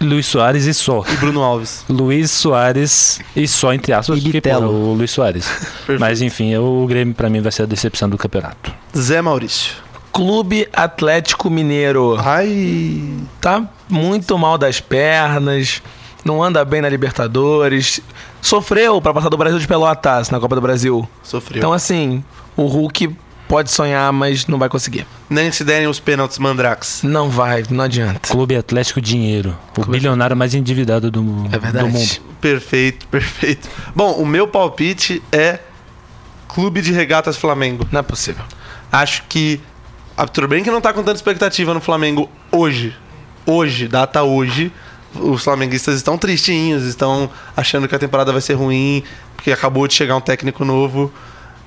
Luiz 0.00 0.26
Soares 0.26 0.66
e 0.66 0.74
só. 0.74 1.04
E 1.10 1.16
Bruno 1.16 1.42
Alves. 1.42 1.84
Luiz 1.88 2.30
Soares 2.30 3.20
e 3.34 3.48
só, 3.48 3.72
entre 3.72 3.92
aspas, 3.92 4.18
E 4.18 4.22
porque 4.22 4.40
pô, 4.40 4.58
o 4.58 4.94
Luiz 4.94 5.10
Soares. 5.10 5.48
Mas 5.98 6.20
enfim, 6.22 6.54
o 6.56 6.86
Grêmio 6.86 7.14
pra 7.14 7.28
mim 7.28 7.40
vai 7.40 7.50
ser 7.50 7.62
a 7.62 7.66
decepção 7.66 8.08
do 8.08 8.18
campeonato. 8.18 8.72
Zé 8.96 9.20
Maurício. 9.22 9.76
Clube 10.12 10.68
Atlético 10.72 11.48
Mineiro. 11.48 12.16
Ai. 12.18 13.02
Tá 13.40 13.66
muito 13.88 14.36
mal 14.38 14.58
das 14.58 14.80
pernas, 14.80 15.82
não 16.24 16.42
anda 16.42 16.64
bem 16.64 16.82
na 16.82 16.88
Libertadores. 16.88 18.00
Sofreu 18.42 19.00
pra 19.00 19.14
passar 19.14 19.28
do 19.30 19.36
Brasil 19.38 19.58
de 19.58 19.66
Pelotas 19.66 20.28
na 20.28 20.38
Copa 20.38 20.54
do 20.56 20.60
Brasil. 20.60 21.08
Sofreu. 21.22 21.58
Então, 21.58 21.72
assim, 21.72 22.22
o 22.56 22.66
Hulk 22.66 23.16
pode 23.48 23.70
sonhar, 23.70 24.12
mas 24.12 24.46
não 24.48 24.58
vai 24.58 24.68
conseguir. 24.68 25.06
Nem 25.30 25.52
se 25.52 25.62
derem 25.62 25.86
os 25.86 26.00
pênaltis 26.00 26.38
Mandrax. 26.38 27.02
Não 27.04 27.30
vai, 27.30 27.62
não 27.70 27.84
adianta. 27.84 28.28
Clube 28.28 28.56
Atlético 28.56 29.00
Dinheiro. 29.00 29.56
O 29.78 29.84
bilionário 29.86 30.36
mais 30.36 30.54
endividado 30.54 31.10
do, 31.10 31.46
É 31.52 31.58
verdade. 31.58 31.86
do 31.86 31.92
mundo. 31.92 32.10
Perfeito, 32.40 33.06
perfeito. 33.06 33.68
Bom, 33.94 34.12
o 34.14 34.26
meu 34.26 34.48
palpite 34.48 35.22
é 35.30 35.60
Clube 36.48 36.82
de 36.82 36.92
Regatas 36.92 37.36
Flamengo. 37.36 37.86
Não 37.92 38.00
é 38.00 38.02
possível. 38.02 38.44
Acho 38.90 39.22
que. 39.28 39.60
ah, 40.16 40.26
Tudo 40.26 40.48
bem 40.48 40.64
que 40.64 40.70
não 40.70 40.80
tá 40.80 40.92
com 40.92 41.00
tanta 41.02 41.14
expectativa 41.16 41.72
no 41.72 41.80
Flamengo 41.80 42.28
hoje. 42.50 42.94
Hoje, 43.46 43.86
data 43.88 44.22
hoje. 44.22 44.72
Os 45.14 45.44
flamenguistas 45.44 45.96
estão 45.96 46.16
tristinhos, 46.16 46.84
estão 46.84 47.28
achando 47.56 47.86
que 47.86 47.94
a 47.94 47.98
temporada 47.98 48.32
vai 48.32 48.40
ser 48.40 48.54
ruim, 48.54 49.02
porque 49.36 49.50
acabou 49.52 49.86
de 49.86 49.94
chegar 49.94 50.16
um 50.16 50.20
técnico 50.20 50.64
novo. 50.64 51.12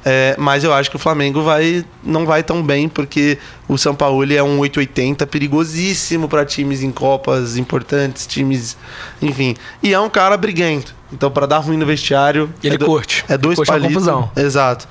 É, 0.08 0.36
mas 0.38 0.64
eu 0.64 0.72
acho 0.72 0.88
que 0.90 0.96
o 0.96 1.00
Flamengo 1.00 1.42
vai 1.42 1.84
não 2.04 2.28
vai 2.28 2.44
tão 2.44 2.62
bem, 2.62 2.88
porque 2.88 3.40
o 3.68 3.76
São 3.76 3.96
Paulo 3.96 4.24
é 4.32 4.42
um 4.44 4.60
880 4.60 5.26
perigosíssimo 5.26 6.28
para 6.30 6.46
times 6.46 6.84
em 6.84 6.92
Copas 6.92 7.58
importantes, 7.58 8.28
times. 8.28 8.78
Enfim. 9.22 9.56
E 9.82 9.94
é 9.94 10.00
um 10.00 10.10
cara 10.10 10.38
briguento. 10.38 10.94
Então, 11.12 11.32
para 11.32 11.46
dar 11.48 11.58
ruim 11.60 11.78
no 11.78 11.86
vestiário. 11.88 12.52
Ele 12.64 12.76
é 12.76 12.78
do- 12.78 12.86
curte. 12.86 13.26
É 13.28 13.36
dois 13.38 13.56
Curte 13.56 13.72
uma 13.72 13.80
palitos. 13.80 13.96
confusão. 14.06 14.30
Exato. 14.36 14.88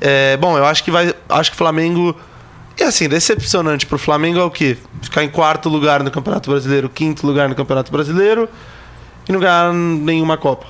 É, 0.00 0.36
bom, 0.36 0.56
eu 0.58 0.64
acho 0.64 0.82
que 0.82 0.90
vai. 0.90 1.14
Acho 1.28 1.50
que 1.50 1.54
o 1.54 1.58
Flamengo. 1.58 2.16
E 2.78 2.82
assim, 2.82 3.08
decepcionante 3.08 3.86
pro 3.86 3.98
Flamengo 3.98 4.38
é 4.38 4.44
o 4.44 4.50
quê? 4.50 4.76
Ficar 5.02 5.22
em 5.22 5.28
quarto 5.28 5.68
lugar 5.68 6.02
no 6.02 6.10
Campeonato 6.10 6.50
Brasileiro, 6.50 6.88
quinto 6.88 7.26
lugar 7.26 7.48
no 7.48 7.54
Campeonato 7.54 7.92
Brasileiro 7.92 8.48
e 9.28 9.32
não 9.32 9.40
ganhar 9.40 9.72
nenhuma 9.72 10.36
Copa. 10.36 10.66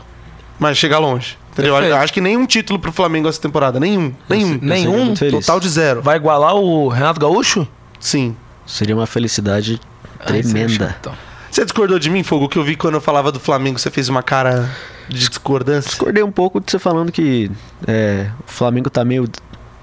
Mas 0.58 0.76
chegar 0.76 0.98
longe. 0.98 1.38
Entendeu? 1.52 1.72
Perfeito. 1.74 1.94
Eu 1.94 2.00
acho 2.00 2.12
que 2.12 2.20
nenhum 2.20 2.46
título 2.46 2.78
pro 2.78 2.92
Flamengo 2.92 3.28
essa 3.28 3.40
temporada. 3.40 3.80
Nenhum. 3.80 4.12
Nenhum. 4.28 4.52
Eu 4.54 4.58
Nenhum? 4.60 5.04
muito 5.06 5.18
feliz. 5.18 5.46
Total 5.46 5.60
de 5.60 5.68
zero. 5.68 6.02
Vai 6.02 6.16
igualar 6.16 6.54
o 6.54 6.88
Renato 6.88 7.20
Gaúcho? 7.20 7.66
Sim. 7.98 8.36
Seria 8.66 8.94
uma 8.94 9.06
felicidade 9.06 9.80
Ai, 10.18 10.26
tremenda. 10.42 10.68
chato, 10.68 10.96
então. 11.00 11.12
Você 11.50 11.64
discordou 11.64 11.98
de 11.98 12.08
mim, 12.08 12.22
Fogo? 12.22 12.48
Que 12.48 12.56
eu 12.58 12.62
vi 12.62 12.76
quando 12.76 12.94
eu 12.94 13.00
falava 13.00 13.32
do 13.32 13.40
Flamengo, 13.40 13.78
você 13.78 13.90
fez 13.90 14.08
uma 14.08 14.22
cara 14.22 14.70
de 15.08 15.18
discordância. 15.28 15.88
Discordei 15.88 16.22
um 16.22 16.30
pouco 16.30 16.60
de 16.60 16.70
você 16.70 16.78
falando 16.78 17.10
que 17.10 17.50
é, 17.86 18.30
o 18.46 18.50
Flamengo 18.50 18.88
tá 18.88 19.04
meio 19.04 19.28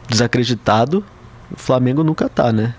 desacreditado. 0.08 1.04
O 1.52 1.58
Flamengo 1.60 2.04
nunca 2.04 2.28
tá, 2.30 2.52
né? 2.52 2.74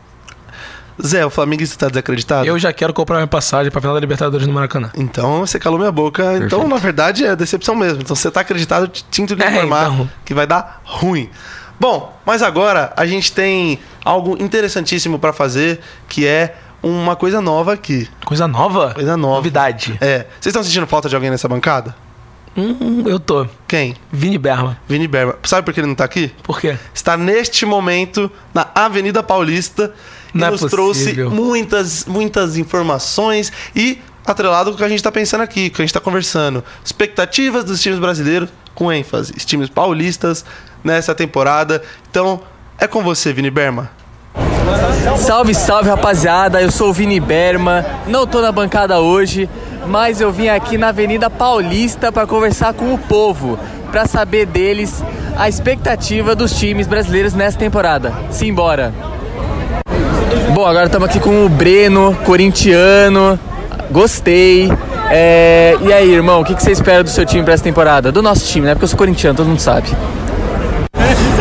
Zé, 1.05 1.25
o 1.25 1.31
flamenguista 1.31 1.77
tá 1.79 1.89
desacreditado? 1.89 2.45
Eu 2.45 2.59
já 2.59 2.73
quero 2.73 2.93
comprar 2.93 3.17
minha 3.19 3.27
passagem 3.29 3.71
pra 3.71 3.81
final 3.81 3.95
da 3.95 4.01
Libertadores 4.01 4.47
no 4.49 4.53
Maracanã. 4.53 4.91
Então 4.97 5.41
você 5.47 5.57
calou 5.59 5.79
minha 5.79 5.93
boca. 5.93 6.23
Então, 6.35 6.41
Perfeito. 6.49 6.69
na 6.69 6.77
verdade, 6.77 7.25
é 7.25 7.37
decepção 7.37 7.77
mesmo. 7.77 8.01
Então 8.03 8.17
você 8.17 8.29
tá 8.31 8.41
acreditado, 8.41 8.91
sinto 9.11 9.37
de 9.37 9.43
É, 9.45 9.49
informar 9.49 9.93
então. 9.93 10.11
que 10.25 10.35
vai 10.35 10.45
dar 10.47 10.81
ruim. 10.85 11.31
Bom, 11.79 12.19
mas 12.27 12.43
agora 12.43 12.93
a 12.97 13.07
gente 13.07 13.31
tem 13.31 13.79
algo 14.05 14.37
interessantíssimo 14.43 15.21
pra 15.21 15.33
fazer, 15.33 15.79
que 16.09 16.27
é 16.27 16.57
uma 16.83 17.15
coisa 17.15 17.41
nova 17.41 17.73
aqui. 17.75 18.09
Coisa 18.25 18.49
nova? 18.49 18.93
Coisa 18.95 19.17
nova. 19.17 19.37
Novidade. 19.37 19.97
É. 20.01 20.27
Vocês 20.41 20.47
estão 20.47 20.65
sentindo 20.65 20.87
falta 20.89 21.09
de 21.09 21.15
alguém 21.15 21.31
nessa 21.31 21.47
bancada? 21.49 21.95
Hum, 22.59 23.05
eu 23.07 23.21
tô. 23.21 23.47
Quem? 23.69 23.95
Vini 24.11 24.37
Berma. 24.37 24.77
Vini 24.89 25.07
Berma. 25.07 25.37
Sabe 25.45 25.65
por 25.65 25.73
que 25.73 25.79
ele 25.79 25.87
não 25.87 25.95
tá 25.95 26.05
aqui? 26.05 26.33
Por 26.43 26.61
quê? 26.61 26.77
Está 26.93 27.17
neste 27.17 27.65
momento 27.65 28.29
na 28.53 28.67
Avenida 28.75 29.23
Paulista 29.23 29.93
e 30.35 30.39
Não 30.39 30.49
é 30.49 30.51
nos 30.51 30.61
possível. 30.63 30.77
trouxe 30.77 31.15
muitas, 31.43 32.05
muitas 32.05 32.57
informações 32.57 33.53
e 33.77 34.01
atrelado 34.27 34.71
com 34.71 34.75
o 34.75 34.79
que 34.79 34.85
a 34.85 34.89
gente 34.89 34.99
está 34.99 35.13
pensando 35.13 35.43
aqui, 35.43 35.71
com 35.71 35.75
o 35.75 35.77
que 35.77 35.83
a 35.83 35.85
gente 35.85 35.91
está 35.91 36.01
conversando. 36.01 36.65
Expectativas 36.85 37.63
dos 37.65 37.81
times 37.81 38.01
brasileiros, 38.01 38.49
com 38.75 38.93
ênfase. 38.93 39.33
Os 39.37 39.45
times 39.45 39.69
paulistas 39.69 40.45
nessa 40.83 41.15
temporada. 41.15 41.81
Então, 42.11 42.41
é 42.77 42.89
com 42.89 43.05
você, 43.05 43.33
Vini 43.33 43.51
Berma. 43.51 43.91
Salve, 45.17 45.55
salve 45.55 45.89
rapaziada, 45.89 46.61
eu 46.61 46.71
sou 46.71 46.91
o 46.91 46.93
Vini 46.93 47.19
Berma, 47.19 47.85
não 48.07 48.27
tô 48.27 48.41
na 48.43 48.53
bancada 48.53 49.01
hoje, 49.01 49.49
mas 49.89 50.21
eu 50.21 50.31
vim 50.31 50.49
aqui 50.49 50.77
na 50.77 50.89
Avenida 50.89 51.31
Paulista 51.31 52.13
para 52.13 52.27
conversar 52.27 52.75
com 52.75 52.93
o 52.93 52.99
povo, 52.99 53.59
para 53.91 54.07
saber 54.07 54.47
deles 54.47 55.03
a 55.37 55.49
expectativa 55.49 56.35
dos 56.35 56.53
times 56.59 56.87
brasileiros 56.87 57.33
nessa 57.33 57.59
temporada. 57.59 58.13
Simbora! 58.31 58.93
Bom, 60.55 60.67
agora 60.67 60.87
estamos 60.87 61.09
aqui 61.09 61.19
com 61.19 61.47
o 61.47 61.49
Breno, 61.49 62.15
corintiano, 62.25 63.39
gostei. 63.91 64.71
É, 65.11 65.77
E 65.81 65.93
aí, 65.93 66.13
irmão, 66.13 66.43
o 66.43 66.45
que 66.45 66.55
que 66.55 66.63
você 66.63 66.73
espera 66.73 67.03
do 67.03 67.09
seu 67.09 67.25
time 67.25 67.43
para 67.43 67.55
essa 67.55 67.65
temporada? 67.65 68.13
Do 68.13 68.23
nosso 68.23 68.47
time, 68.47 68.67
né? 68.67 68.75
Porque 68.75 68.85
eu 68.85 68.89
sou 68.89 68.99
corintiano, 68.99 69.37
todo 69.37 69.47
mundo 69.47 69.61
sabe. 69.61 69.89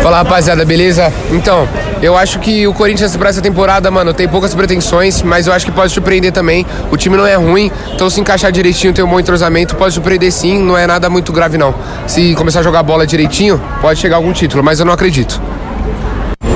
Fala 0.01 0.17
rapaziada, 0.17 0.63
beleza? 0.63 1.11
Então, 1.31 1.67
eu 2.01 2.15
acho 2.15 2.39
que 2.39 2.67
o 2.67 2.73
Corinthians 2.73 3.15
para 3.17 3.29
essa 3.29 3.41
temporada, 3.41 3.89
mano, 3.89 4.13
tem 4.13 4.27
poucas 4.27 4.53
pretensões, 4.53 5.21
mas 5.21 5.47
eu 5.47 5.53
acho 5.53 5.65
que 5.65 5.71
pode 5.71 5.91
surpreender 5.91 6.31
também. 6.31 6.65
O 6.91 6.97
time 6.97 7.17
não 7.17 7.25
é 7.25 7.35
ruim, 7.35 7.71
então 7.93 8.09
se 8.09 8.21
encaixar 8.21 8.51
direitinho, 8.51 8.93
ter 8.93 9.03
um 9.03 9.09
bom 9.09 9.19
entrosamento, 9.19 9.75
pode 9.75 9.93
surpreender 9.93 10.31
sim, 10.31 10.59
não 10.59 10.77
é 10.77 10.85
nada 10.85 11.09
muito 11.09 11.33
grave 11.33 11.57
não. 11.57 11.73
Se 12.05 12.35
começar 12.35 12.59
a 12.59 12.63
jogar 12.63 12.83
bola 12.83 13.05
direitinho, 13.05 13.61
pode 13.81 13.99
chegar 13.99 14.17
algum 14.17 14.31
título, 14.31 14.63
mas 14.63 14.79
eu 14.79 14.85
não 14.85 14.93
acredito. 14.93 15.41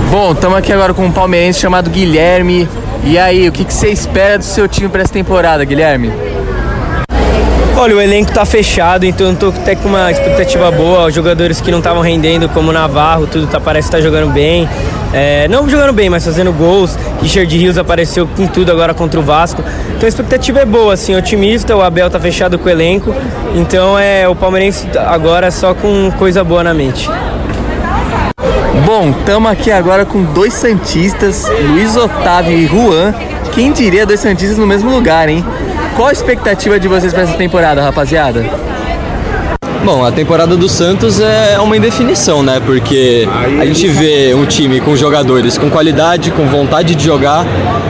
Bom, 0.10 0.34
estamos 0.34 0.57
aqui 0.57 0.71
agora 0.71 0.93
com 0.93 1.05
um 1.05 1.12
palmeirense 1.12 1.60
chamado 1.60 1.89
Guilherme. 1.89 2.67
E 3.03 3.17
aí, 3.17 3.47
o 3.47 3.51
que 3.51 3.63
você 3.63 3.89
espera 3.89 4.38
do 4.38 4.43
seu 4.43 4.67
time 4.67 4.89
para 4.89 5.01
essa 5.01 5.13
temporada, 5.13 5.65
Guilherme? 5.65 6.31
Olha, 7.82 7.96
o 7.96 8.00
elenco 8.00 8.32
tá 8.32 8.46
fechado, 8.46 9.08
então 9.08 9.30
eu 9.30 9.36
tô 9.36 9.48
até 9.48 9.76
com 9.76 9.89
uma 9.89 10.12
expectativa 10.12 10.70
boa. 10.70 11.08
Os 11.08 11.15
jogadores 11.15 11.60
que 11.60 11.72
não 11.72 11.80
estavam 11.80 12.04
rendendo, 12.04 12.48
como 12.48 12.72
Navarro, 12.72 13.26
tudo 13.26 13.48
tá, 13.48 13.60
parece 13.60 13.89
que 13.89 13.96
tá 13.96 14.00
jogando 14.00 14.32
bem. 14.32 14.70
É, 15.12 15.48
não 15.48 15.67
jogando 15.67 15.91
bem, 15.91 16.08
mas 16.08 16.24
fazendo 16.24 16.54
gols. 16.54 16.96
Richard 17.24 17.58
Rios 17.58 17.80
apareceu 17.80 18.28
com 18.28 18.46
tudo 18.46 18.72
agora 18.72 18.94
contra 18.94 19.20
o 19.20 19.24
Vasco. 19.24 19.63
Então 19.96 20.06
a 20.06 20.08
expectativa 20.08 20.60
é 20.60 20.65
boa, 20.65 20.94
assim, 20.94 21.15
otimista. 21.15 21.76
O 21.76 21.82
Abel 21.82 22.08
tá 22.08 22.20
fechado 22.20 22.60
com 22.60 22.67
o 22.67 22.70
elenco. 22.70 23.15
Então 23.56 23.98
é 23.98 24.30
o 24.30 24.36
Palmeirense 24.36 24.88
agora 25.04 25.50
só 25.50 25.74
com 25.74 26.12
coisa 26.20 26.44
boa 26.44 26.63
na 26.63 26.76
mente. 26.76 27.10
Bom, 28.86 29.10
estamos 29.10 29.50
aqui 29.50 29.72
agora 29.72 30.06
com 30.06 30.22
dois 30.22 30.54
Santistas, 30.54 31.48
Luiz 31.72 31.98
Otávio 31.98 32.56
e 32.56 32.67
Juan. 32.67 33.12
Quem 33.56 33.72
diria 33.72 34.06
dois 34.06 34.20
Santistas 34.20 34.60
no 34.60 34.67
mesmo 34.67 34.91
lugar, 34.91 35.28
hein? 35.28 35.44
Qual 35.95 36.08
a 36.08 36.12
expectativa 36.12 36.80
de 36.80 36.88
vocês 36.88 37.13
para 37.13 37.23
essa 37.23 37.38
temporada, 37.38 37.82
rapaziada? 37.82 38.45
Bom, 39.84 40.06
a 40.06 40.12
temporada 40.12 40.56
do 40.56 40.69
Santos 40.69 41.19
é 41.19 41.60
uma 41.60 41.75
indefinição, 41.75 42.43
né? 42.43 42.62
Porque 42.63 43.27
a 43.60 43.65
gente 43.65 43.88
vê 43.88 44.34
um 44.34 44.45
time 44.45 44.80
com 44.80 44.95
jogadores 44.95 45.58
com 45.58 45.69
qualidade, 45.71 46.30
com 46.32 46.45
vontade 46.45 46.93
de 46.93 47.04
jogar, 47.04 47.45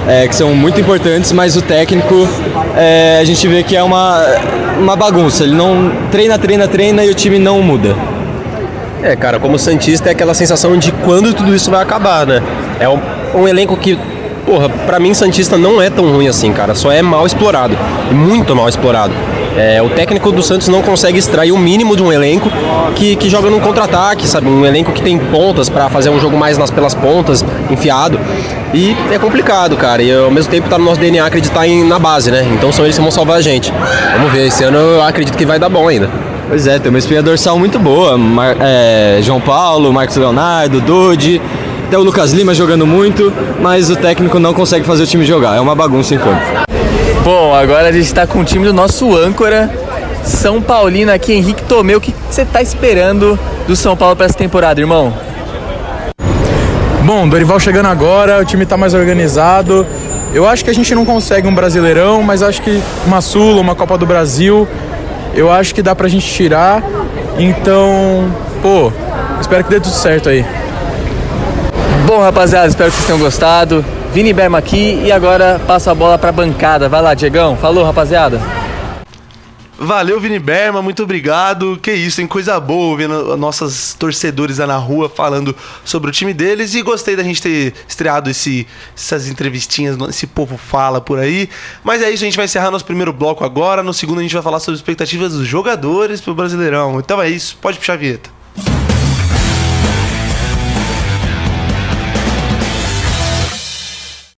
é, 0.08 0.26
que 0.28 0.36
são 0.36 0.56
muito 0.56 0.80
importantes, 0.80 1.34
mas 1.34 1.58
o 1.58 1.62
técnico 1.62 2.28
é, 2.78 3.20
a 3.20 3.24
gente 3.26 3.46
vê 3.48 3.62
que 3.62 3.76
é 3.76 3.84
uma, 3.84 4.26
uma 4.80 4.96
bagunça. 4.96 5.44
Ele 5.44 5.54
não 5.54 5.92
treina, 6.10 6.40
treina, 6.40 6.68
treina 6.68 7.04
e 7.04 7.10
o 7.10 7.14
time 7.14 7.38
não 7.38 7.62
muda. 7.62 7.96
É, 9.04 9.16
cara, 9.16 9.38
como 9.38 9.60
Santista 9.60 10.10
é 10.10 10.12
aquela 10.14 10.34
sensação 10.34 10.78
de 10.78 10.92
quando 10.92 11.34
tudo 11.34 11.54
isso 11.54 11.70
vai 11.70 11.82
acabar, 11.82 12.26
né? 12.26 12.42
É 12.80 12.88
um, 12.88 13.00
um 13.36 13.48
elenco 13.48 13.76
que, 13.76 14.00
porra, 14.42 14.70
pra 14.70 15.00
mim 15.00 15.14
Santista 15.14 15.58
não 15.58 15.82
é 15.82 15.90
tão 15.90 16.12
ruim 16.12 16.28
assim, 16.28 16.52
cara. 16.52 16.76
Só 16.76 16.92
é 16.92 17.02
mal 17.02 17.26
explorado. 17.26 17.78
Muito 18.12 18.56
mal 18.56 18.68
explorado. 18.68 19.14
É, 19.58 19.82
o 19.82 19.90
técnico 19.90 20.32
do 20.32 20.42
Santos 20.42 20.70
não 20.70 20.82
consegue 20.82 21.20
extrair 21.20 21.52
o 21.52 21.58
mínimo 21.58 21.96
de 21.96 22.02
um 22.02 22.12
elenco 22.12 22.50
que, 22.96 23.16
que 23.18 23.30
joga 23.30 23.50
num 23.50 23.60
contra-ataque, 23.60 24.26
sabe? 24.26 24.48
Um 24.48 24.66
elenco 24.66 24.92
que 24.94 25.02
tem 25.02 25.18
pontas 25.18 25.70
para 25.70 25.90
fazer 25.90 26.10
um 26.10 26.20
jogo 26.20 26.38
mais 26.38 26.58
nas, 26.58 26.72
pelas 26.72 26.94
pontas, 26.94 27.44
enfiado. 27.70 28.20
E 28.74 28.96
é 29.12 29.20
complicado, 29.20 29.76
cara. 29.76 30.02
E 30.02 30.14
ao 30.14 30.32
mesmo 30.32 30.50
tempo 30.50 30.70
tá 30.70 30.78
no 30.78 30.86
nosso 30.86 31.00
DNA 31.00 31.26
acreditar 31.26 31.68
em, 31.68 31.84
na 31.84 32.00
base, 32.00 32.32
né? 32.32 32.48
Então 32.54 32.72
são 32.72 32.86
eles 32.86 32.96
que 32.96 33.02
vão 33.02 33.12
salvar 33.12 33.38
a 33.38 33.42
gente. 33.42 33.74
Vamos 34.18 34.32
ver, 34.32 34.48
esse 34.48 34.64
ano 34.64 34.78
eu 34.78 35.04
acredito 35.04 35.38
que 35.38 35.46
vai 35.46 35.60
dar 35.60 35.68
bom 35.68 35.88
ainda. 35.88 36.10
Pois 36.48 36.68
é, 36.68 36.80
tem 36.80 36.90
uma 36.90 37.00
espinha 37.00 37.22
dorsal 37.22 37.58
muito 37.58 37.80
boa. 37.80 38.18
Mar 38.18 38.56
é, 38.60 39.20
João 39.22 39.40
Paulo, 39.40 39.92
Marcos 39.94 40.16
Leonardo, 40.18 40.82
Dude, 40.82 41.42
até 41.92 41.98
o 41.98 42.04
Lucas 42.04 42.32
Lima 42.32 42.56
jogando 42.56 42.88
muito, 42.88 43.34
mas 43.60 43.90
o 43.90 43.98
técnico 43.98 44.40
não 44.40 44.54
consegue 44.54 44.86
fazer 44.86 45.04
o 45.04 45.06
time 45.06 45.26
jogar. 45.26 45.58
É 45.58 45.60
uma 45.60 45.76
bagunça 45.76 46.16
em 46.16 46.18
campo. 46.18 46.40
Bom, 47.22 47.54
agora 47.54 47.90
a 47.90 47.92
gente 47.92 48.06
está 48.06 48.26
com 48.26 48.40
o 48.40 48.46
time 48.46 48.66
do 48.66 48.72
nosso 48.72 49.14
âncora, 49.14 49.70
São 50.24 50.62
Paulino 50.62 51.12
aqui, 51.12 51.34
Henrique 51.34 51.62
Tomeu. 51.64 51.98
O 51.98 52.02
que 52.02 52.16
você 52.30 52.44
está 52.44 52.62
esperando 52.62 53.38
do 53.68 53.76
São 53.76 53.98
Paulo 53.98 54.16
para 54.16 54.28
essa 54.28 54.38
temporada, 54.38 54.80
irmão? 54.80 55.14
Bom, 57.04 57.28
Dorival 57.28 57.60
chegando 57.60 57.88
agora, 57.88 58.40
o 58.40 58.46
time 58.46 58.64
está 58.64 58.78
mais 58.78 58.94
organizado. 58.94 59.86
Eu 60.34 60.48
acho 60.48 60.64
que 60.64 60.70
a 60.70 60.74
gente 60.74 60.96
não 60.96 61.04
consegue 61.04 61.46
um 61.46 61.54
Brasileirão, 61.54 62.24
mas 62.24 62.42
acho 62.42 62.62
que 62.62 62.82
uma 63.06 63.20
Sula, 63.20 63.60
uma 63.60 63.76
Copa 63.76 63.98
do 63.98 64.06
Brasil, 64.06 64.66
eu 65.36 65.52
acho 65.52 65.76
que 65.76 65.82
dá 65.82 65.94
pra 65.94 66.08
gente 66.08 66.26
tirar. 66.26 66.82
Então, 67.38 68.34
pô, 68.62 68.94
espero 69.42 69.66
que 69.66 69.70
dê 69.70 69.82
tudo 69.82 69.94
certo 69.94 70.30
aí. 70.30 70.46
Bom, 72.12 72.19
rapaziada, 72.19 72.67
espero 72.67 72.91
que 72.91 72.97
vocês 72.97 73.08
tenham 73.08 73.21
gostado. 73.21 73.86
Vini 74.13 74.34
Berma 74.34 74.58
aqui 74.58 75.02
e 75.02 75.13
agora 75.13 75.62
passo 75.65 75.89
a 75.89 75.95
bola 75.95 76.17
pra 76.17 76.30
bancada. 76.30 76.89
Vai 76.89 77.02
lá, 77.02 77.13
Diegão. 77.13 77.56
Falou, 77.56 77.86
rapaziada. 77.86 78.38
Valeu, 79.80 80.19
Vini 80.19 80.38
Berma, 80.38 80.82
muito 80.82 81.04
obrigado. 81.04 81.80
Que 81.82 81.93
isso, 81.93 82.17
tem 82.17 82.28
coisa 82.28 82.60
boa 82.60 82.97
vendo 82.97 83.38
nossos 83.38 83.93
torcedores 83.93 84.58
lá 84.58 84.67
na 84.67 84.76
rua 84.76 85.08
falando 85.08 85.56
sobre 85.86 86.10
o 86.10 86.12
time 86.12 86.34
deles. 86.34 86.76
E 86.76 86.82
gostei 86.82 87.15
da 87.15 87.24
gente 87.24 87.41
ter 87.41 87.74
estreado 87.88 88.30
esse, 88.30 88.67
essas 88.93 89.30
entrevistinhas, 89.30 89.95
esse 90.10 90.28
povo 90.28 90.58
fala 90.58 91.00
por 91.00 91.17
aí. 91.17 91.47
Mas 91.82 92.02
é 92.02 92.12
isso, 92.12 92.26
a 92.26 92.26
gente 92.26 92.36
vai 92.36 92.43
encerrar 92.43 92.71
nosso 92.71 92.84
primeiro 92.84 93.13
bloco 93.13 93.45
agora. 93.45 93.82
No 93.82 93.93
segundo, 93.93 94.19
a 94.19 94.21
gente 94.21 94.34
vai 94.34 94.43
falar 94.43 94.60
sobre 94.60 94.76
expectativas 94.76 95.32
dos 95.32 95.47
jogadores 95.47 96.19
pro 96.19 96.36
Brasileirão. 96.36 97.00
Então 97.00 97.21
é 97.21 97.30
isso, 97.30 97.58
pode 97.62 97.80
puxar 97.80 97.93
a 97.93 97.95
vinheta. 97.95 98.41